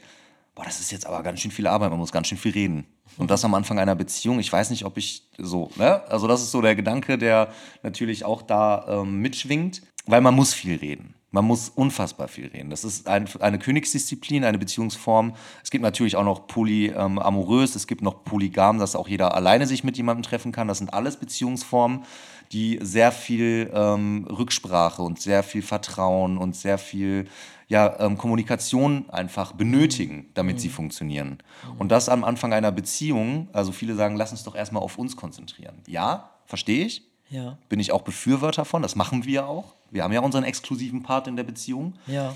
[0.56, 2.86] boah, das ist jetzt aber ganz schön viel Arbeit, man muss ganz schön viel reden.
[3.18, 6.04] Und das am Anfang einer Beziehung, ich weiß nicht, ob ich so, ne?
[6.10, 7.52] Also das ist so der Gedanke, der
[7.84, 11.16] natürlich auch da ähm, mitschwingt, weil man muss viel reden.
[11.32, 12.72] Man muss unfassbar viel reden.
[12.72, 15.36] Das ist ein, eine Königsdisziplin, eine Beziehungsform.
[15.64, 19.68] Es gibt natürlich auch noch polyamorös, ähm, es gibt noch polygam, dass auch jeder alleine
[19.68, 20.68] sich mit jemandem treffen kann.
[20.68, 22.04] Das sind alles Beziehungsformen,
[22.52, 27.28] die sehr viel ähm, Rücksprache und sehr viel Vertrauen und sehr viel
[27.68, 30.60] ja, ähm, Kommunikation einfach benötigen, damit mhm.
[30.60, 31.38] sie funktionieren.
[31.64, 31.80] Mhm.
[31.80, 35.16] Und das am Anfang einer Beziehung, also viele sagen, lass uns doch erstmal auf uns
[35.16, 35.76] konzentrieren.
[35.86, 37.09] Ja, verstehe ich.
[37.30, 37.58] Ja.
[37.70, 39.74] Bin ich auch Befürworter von, das machen wir auch.
[39.92, 41.94] Wir haben ja unseren exklusiven Part in der Beziehung.
[42.08, 42.36] Ja.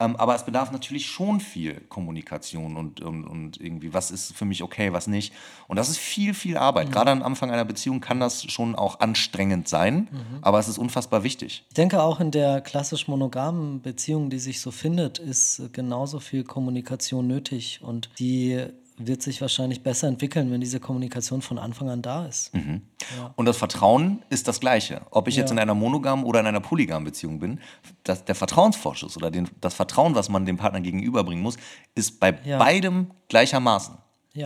[0.00, 4.44] Ähm, aber es bedarf natürlich schon viel Kommunikation und, und, und irgendwie, was ist für
[4.44, 5.32] mich okay, was nicht.
[5.66, 6.88] Und das ist viel, viel Arbeit.
[6.88, 6.92] Mhm.
[6.92, 10.38] Gerade am Anfang einer Beziehung kann das schon auch anstrengend sein, mhm.
[10.42, 11.64] aber es ist unfassbar wichtig.
[11.68, 16.44] Ich denke auch in der klassisch monogamen Beziehung, die sich so findet, ist genauso viel
[16.44, 17.80] Kommunikation nötig.
[17.82, 18.66] Und die
[18.98, 22.54] wird sich wahrscheinlich besser entwickeln, wenn diese Kommunikation von Anfang an da ist.
[22.54, 22.82] Mhm.
[23.16, 23.32] Ja.
[23.36, 25.02] Und das Vertrauen ist das Gleiche.
[25.10, 25.42] Ob ich ja.
[25.42, 27.60] jetzt in einer monogamen oder in einer polygamen Beziehung bin,
[28.04, 31.56] das, der Vertrauensvorschuss oder den, das Vertrauen, was man dem Partner gegenüberbringen muss,
[31.94, 32.58] ist bei ja.
[32.58, 33.96] beidem gleichermaßen.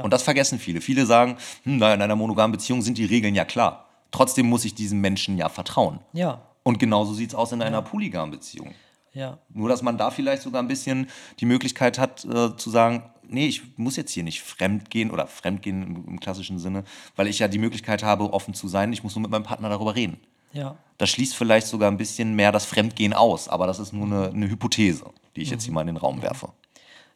[0.01, 0.81] Und das vergessen viele.
[0.81, 3.89] Viele sagen, hm, naja, in einer monogamen Beziehung sind die Regeln ja klar.
[4.11, 6.01] Trotzdem muss ich diesem Menschen ja vertrauen.
[6.13, 6.43] Ja.
[6.63, 8.75] Und genauso sieht es aus in einer polygamen Beziehung.
[9.13, 9.39] Ja.
[9.51, 11.09] Nur, dass man da vielleicht sogar ein bisschen
[11.41, 15.27] die Möglichkeit hat, äh, zu sagen, nee, ich muss jetzt hier nicht fremd gehen oder
[15.27, 16.85] fremd gehen im, im, klassischen Sinne,
[17.17, 18.93] weil ich ja die Möglichkeit habe, offen zu sein.
[18.93, 20.19] Ich muss nur mit meinem Partner darüber reden.
[20.53, 20.77] Ja.
[20.99, 24.29] Das schließt vielleicht sogar ein bisschen mehr das Fremdgehen aus, aber das ist nur eine,
[24.29, 26.51] eine Hypothese, die ich jetzt hier mal in den Raum werfe.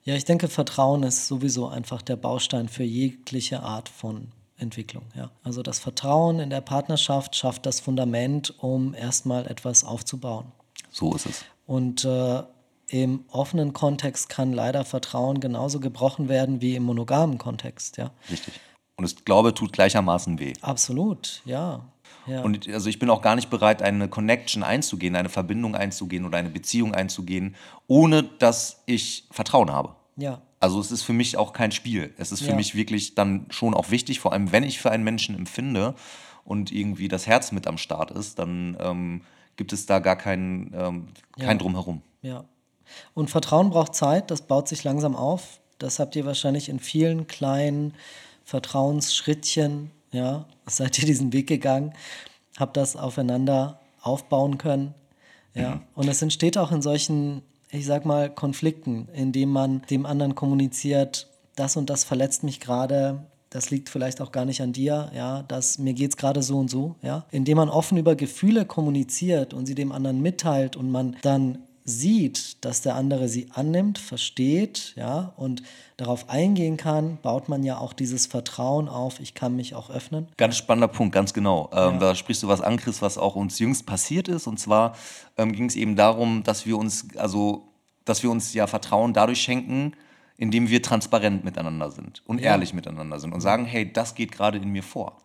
[0.04, 5.04] Ja, ich denke, Vertrauen ist sowieso einfach der Baustein für jegliche Art von Entwicklung.
[5.14, 5.30] Ja.
[5.42, 10.52] Also das Vertrauen in der Partnerschaft schafft das Fundament, um erstmal etwas aufzubauen.
[10.90, 11.44] So ist es.
[11.66, 12.42] Und äh,
[12.88, 18.10] im offenen Kontext kann leider Vertrauen genauso gebrochen werden wie im monogamen Kontext, ja.
[18.30, 18.54] Richtig.
[18.96, 20.54] Und das Glaube tut gleichermaßen weh.
[20.62, 21.84] Absolut, ja.
[22.26, 22.40] ja.
[22.40, 26.38] Und also ich bin auch gar nicht bereit, eine Connection einzugehen, eine Verbindung einzugehen oder
[26.38, 27.56] eine Beziehung einzugehen,
[27.88, 29.96] ohne dass ich Vertrauen habe.
[30.16, 30.40] Ja.
[30.60, 32.14] Also es ist für mich auch kein Spiel.
[32.16, 32.56] Es ist für ja.
[32.56, 35.94] mich wirklich dann schon auch wichtig, vor allem wenn ich für einen Menschen empfinde
[36.44, 39.20] und irgendwie das Herz mit am Start ist, dann ähm,
[39.56, 41.08] gibt es da gar kein, ähm,
[41.38, 41.54] kein ja.
[41.54, 42.00] Drumherum.
[42.22, 42.44] Ja.
[43.14, 45.60] Und Vertrauen braucht Zeit, das baut sich langsam auf.
[45.78, 47.94] Das habt ihr wahrscheinlich in vielen kleinen
[48.44, 51.92] Vertrauensschrittchen, ja, seid ihr diesen Weg gegangen,
[52.58, 54.94] habt das aufeinander aufbauen können.
[55.54, 55.76] Ja.
[55.76, 55.82] Mhm.
[55.94, 61.28] Und es entsteht auch in solchen, ich sag mal, Konflikten, indem man dem anderen kommuniziert,
[61.56, 65.42] das und das verletzt mich gerade, das liegt vielleicht auch gar nicht an dir, ja,
[65.44, 67.24] dass mir geht es gerade so und so, ja.
[67.30, 72.64] Indem man offen über Gefühle kommuniziert und sie dem anderen mitteilt und man dann sieht,
[72.64, 75.62] dass der andere sie annimmt, versteht, ja, und
[75.96, 80.28] darauf eingehen kann, baut man ja auch dieses Vertrauen auf, ich kann mich auch öffnen.
[80.36, 81.70] Ganz spannender Punkt, ganz genau.
[81.72, 81.98] Ähm, ja.
[81.98, 84.48] Da sprichst du was an, Chris, was auch uns jüngst passiert ist.
[84.48, 84.96] Und zwar
[85.38, 87.68] ähm, ging es eben darum, dass wir uns, also,
[88.04, 89.92] dass wir uns ja Vertrauen dadurch schenken,
[90.36, 92.50] indem wir transparent miteinander sind und ja.
[92.50, 95.18] ehrlich miteinander sind und sagen, hey, das geht gerade in mir vor.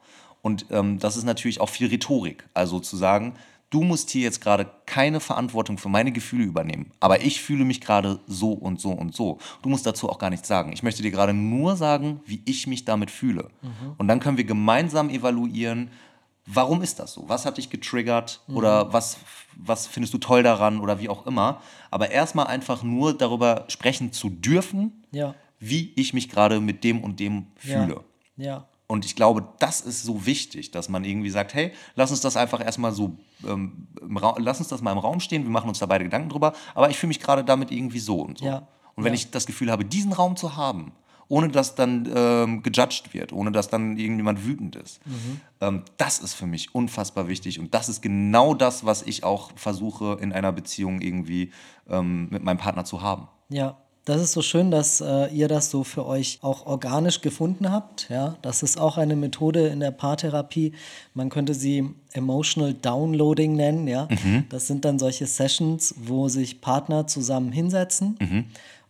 [0.43, 2.47] Und ähm, das ist natürlich auch viel Rhetorik.
[2.53, 3.33] Also zu sagen,
[3.71, 7.81] du musst hier jetzt gerade keine Verantwortung für meine Gefühle übernehmen, aber ich fühle mich
[7.81, 9.39] gerade so und so und so.
[9.63, 10.71] Du musst dazu auch gar nichts sagen.
[10.73, 13.49] Ich möchte dir gerade nur sagen, wie ich mich damit fühle.
[13.61, 13.95] Mhm.
[13.97, 15.89] Und dann können wir gemeinsam evaluieren,
[16.45, 17.27] warum ist das so?
[17.27, 18.57] Was hat dich getriggert mhm.
[18.57, 19.17] oder was,
[19.55, 21.61] was findest du toll daran oder wie auch immer.
[21.89, 25.33] Aber erstmal einfach nur darüber sprechen zu dürfen, ja.
[25.59, 28.03] wie ich mich gerade mit dem und dem fühle.
[28.35, 28.45] Ja.
[28.45, 28.67] ja.
[28.91, 32.35] Und ich glaube, das ist so wichtig, dass man irgendwie sagt, hey, lass uns das
[32.35, 33.15] einfach erstmal so,
[33.47, 33.87] ähm,
[34.37, 36.89] lass uns das mal im Raum stehen, wir machen uns da beide Gedanken drüber, aber
[36.89, 38.45] ich fühle mich gerade damit irgendwie so und so.
[38.45, 38.67] Ja.
[38.95, 39.19] Und wenn ja.
[39.19, 40.91] ich das Gefühl habe, diesen Raum zu haben,
[41.29, 45.39] ohne dass dann ähm, gejudged wird, ohne dass dann irgendjemand wütend ist, mhm.
[45.61, 49.51] ähm, das ist für mich unfassbar wichtig und das ist genau das, was ich auch
[49.55, 51.53] versuche in einer Beziehung irgendwie
[51.89, 53.29] ähm, mit meinem Partner zu haben.
[53.47, 57.71] Ja, das ist so schön, dass äh, ihr das so für euch auch organisch gefunden
[57.71, 58.09] habt.
[58.09, 60.73] Ja, das ist auch eine Methode in der Paartherapie.
[61.13, 63.87] Man könnte sie Emotional Downloading nennen.
[63.87, 64.45] Ja, mhm.
[64.49, 68.45] das sind dann solche Sessions, wo sich Partner zusammen hinsetzen mhm.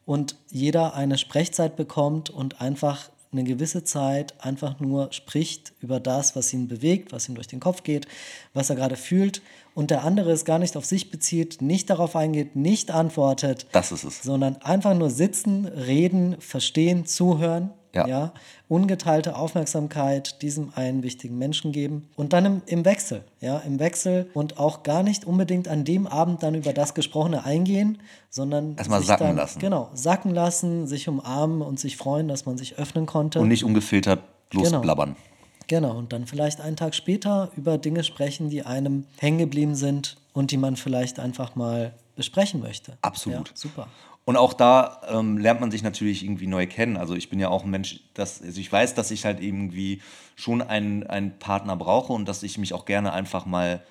[0.06, 6.36] und jeder eine Sprechzeit bekommt und einfach eine gewisse Zeit einfach nur spricht über das,
[6.36, 8.08] was ihn bewegt, was ihm durch den Kopf geht,
[8.54, 9.42] was er gerade fühlt
[9.74, 13.68] und der andere es gar nicht auf sich bezieht, nicht darauf eingeht, nicht antwortet.
[13.72, 14.22] Das ist es.
[14.22, 17.72] Sondern einfach nur sitzen, reden, verstehen, zuhören.
[17.94, 18.32] Ja.
[18.70, 24.30] ungeteilte Aufmerksamkeit diesem einen wichtigen Menschen geben und dann im, im Wechsel, ja, im Wechsel
[24.34, 27.98] und auch gar nicht unbedingt an dem Abend dann über das Gesprochene eingehen,
[28.30, 29.60] sondern Erstmal sacken dann, lassen.
[29.60, 33.42] Genau, sacken lassen, sich umarmen und sich freuen, dass man sich öffnen konnte.
[33.42, 34.22] Und nicht ungefiltert
[34.54, 35.16] losblabbern.
[35.16, 35.31] Genau,
[35.80, 40.52] und dann vielleicht einen Tag später über Dinge sprechen, die einem hängen geblieben sind und
[40.52, 42.98] die man vielleicht einfach mal besprechen möchte.
[43.02, 43.50] Absolut.
[43.50, 43.88] Ja, super.
[44.24, 46.96] Und auch da ähm, lernt man sich natürlich irgendwie neu kennen.
[46.96, 50.02] Also ich bin ja auch ein Mensch, das, also ich weiß, dass ich halt irgendwie
[50.36, 53.82] schon einen, einen Partner brauche und dass ich mich auch gerne einfach mal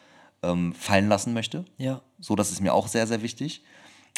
[0.43, 1.64] ähm, fallen lassen möchte.
[1.78, 2.01] Ja.
[2.20, 3.62] So, das ist mir auch sehr, sehr wichtig.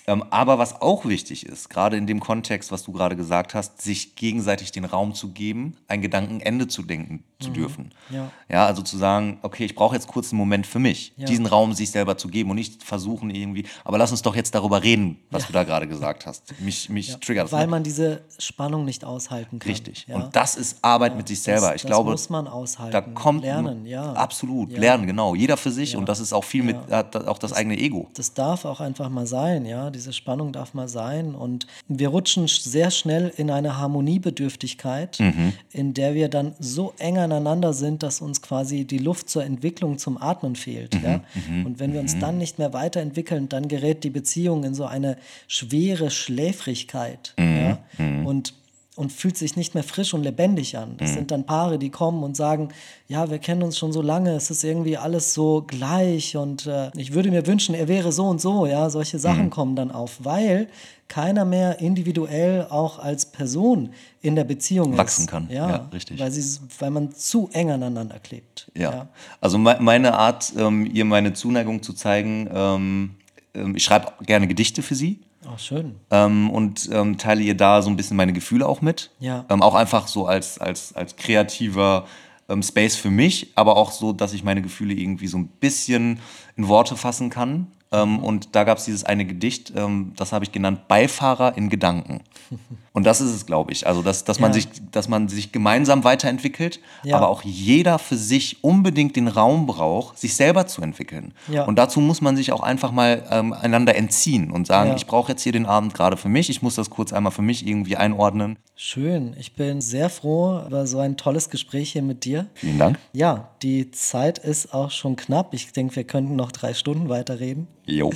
[0.09, 3.81] Ähm, aber was auch wichtig ist, gerade in dem Kontext, was du gerade gesagt hast,
[3.81, 7.93] sich gegenseitig den Raum zu geben, ein Gedankenende zu denken zu dürfen.
[8.09, 8.15] Mhm.
[8.17, 8.31] Ja.
[8.49, 11.27] ja, also zu sagen, okay, ich brauche jetzt kurz einen Moment für mich, Ja.
[11.27, 14.55] diesen Raum sich selber zu geben und nicht versuchen irgendwie, aber lass uns doch jetzt
[14.55, 15.47] darüber reden, was Ja.
[15.49, 16.53] du da gerade gesagt hast.
[16.61, 17.53] Mich, mich triggert das.
[17.53, 17.71] Weil ne?
[17.71, 19.71] man diese Spannung nicht aushalten kann.
[19.71, 20.07] Richtig.
[20.09, 21.69] Und das ist Arbeit mit sich selber.
[21.69, 22.93] Das- ich das glaube, muss man aushalten.
[22.93, 24.13] da kommt Lernen, ja.
[24.15, 25.35] Absolut, lernen, genau.
[25.35, 28.09] Jeder für sich und das ist auch viel mit, hat auch das eigene Ego.
[28.15, 29.82] das darf auch einfach mal sein, ja.
[29.91, 31.35] Diese Spannung darf mal sein.
[31.35, 35.53] Und wir rutschen sch- sehr schnell in eine Harmoniebedürftigkeit, Mhm.
[35.73, 39.99] in der wir dann so eng aneinander sind, dass uns quasi die Luft zur Entwicklung
[39.99, 40.95] zum Atmen fehlt.
[40.95, 41.05] Mhm.
[41.05, 41.21] Ja?
[41.65, 45.17] Und wenn wir uns dann nicht mehr weiterentwickeln, dann gerät die Beziehung in so eine
[45.49, 47.35] schwere Schläfrigkeit.
[47.39, 47.57] Mhm.
[47.57, 47.79] Ja?
[48.25, 48.55] Und
[48.95, 50.91] und fühlt sich nicht mehr frisch und lebendig an.
[50.93, 50.97] Mhm.
[50.99, 52.69] Das sind dann Paare, die kommen und sagen,
[53.09, 56.91] ja, wir kennen uns schon so lange, es ist irgendwie alles so gleich und äh,
[56.97, 59.21] ich würde mir wünschen, er wäre so und so, ja, solche Mhm.
[59.23, 60.69] Sachen kommen dann auf, weil
[61.09, 63.91] keiner mehr individuell auch als Person
[64.23, 65.29] in der Beziehung Wachsen ist.
[65.31, 65.49] kann.
[65.51, 66.19] Ja, Ja, richtig.
[66.19, 68.71] Weil, sie, weil man zu eng aneinander klebt.
[68.77, 69.09] Ja.
[69.41, 73.11] Also me meine Art, ähm, ihr meine Zuneigung zu zeigen, ähm,
[73.55, 75.21] ähm, ich schreibe gerne Gedichte für sie.
[75.47, 75.97] Auch schön.
[76.11, 79.11] ähm, und ähm, teile ihr da so ein bisschen meine Gefühle auch mit.
[79.19, 79.45] Ja.
[79.49, 82.07] Ähm, auch einfach so als, als, als kreativer
[82.49, 86.21] ähm, Space für mich, aber auch so, dass ich meine Gefühle irgendwie so ein bisschen
[86.57, 87.69] in Worte fassen kann.
[87.91, 91.69] Ähm, und da gab es dieses eine Gedicht, ähm, das habe ich genannt Beifahrer in
[91.69, 92.23] Gedanken.
[92.95, 93.87] Und das ist es, glaube ich.
[93.87, 94.55] Also, dass, dass, man Ja.
[94.55, 97.17] sich, dass man sich gemeinsam weiterentwickelt, Ja.
[97.17, 101.33] aber auch jeder für sich unbedingt den Raum braucht, sich selber zu entwickeln.
[101.49, 101.65] Ja.
[101.65, 105.33] Und dazu muss man sich auch einfach mal ähm, einander entziehen und sagen, ich brauche
[105.33, 107.97] jetzt hier den Abend gerade für mich, ich muss das kurz einmal für mich irgendwie
[107.97, 108.59] einordnen.
[108.77, 109.35] Schön.
[109.39, 112.47] Ich bin sehr froh über so ein tolles Gespräch hier mit dir.
[112.55, 112.99] Vielen Dank.
[113.13, 115.55] Ja, die Zeit ist auch schon knapp.
[115.55, 117.69] Ich denke, wir könnten noch drei Stunden weiterreden.
[117.87, 118.11] Jo.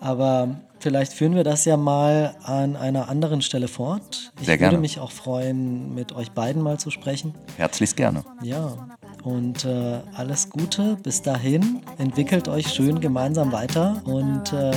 [0.00, 4.32] Aber vielleicht führen wir das ja mal an einer anderen Stelle fort.
[4.40, 4.72] Ich Sehr gerne.
[4.72, 7.34] würde mich auch freuen, mit euch beiden mal zu sprechen.
[7.56, 8.24] Herzlichst gerne.
[8.42, 8.88] Ja,
[9.22, 10.96] und äh, alles Gute.
[11.02, 11.82] Bis dahin.
[11.98, 14.02] Entwickelt euch schön gemeinsam weiter.
[14.04, 14.70] Und äh,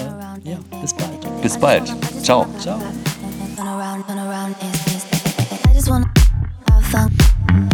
[0.44, 1.42] ja, bis bald.
[1.42, 1.94] Bis bald.
[2.22, 2.46] Ciao.
[2.60, 2.80] Ciao.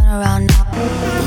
[0.10, 1.19] Turn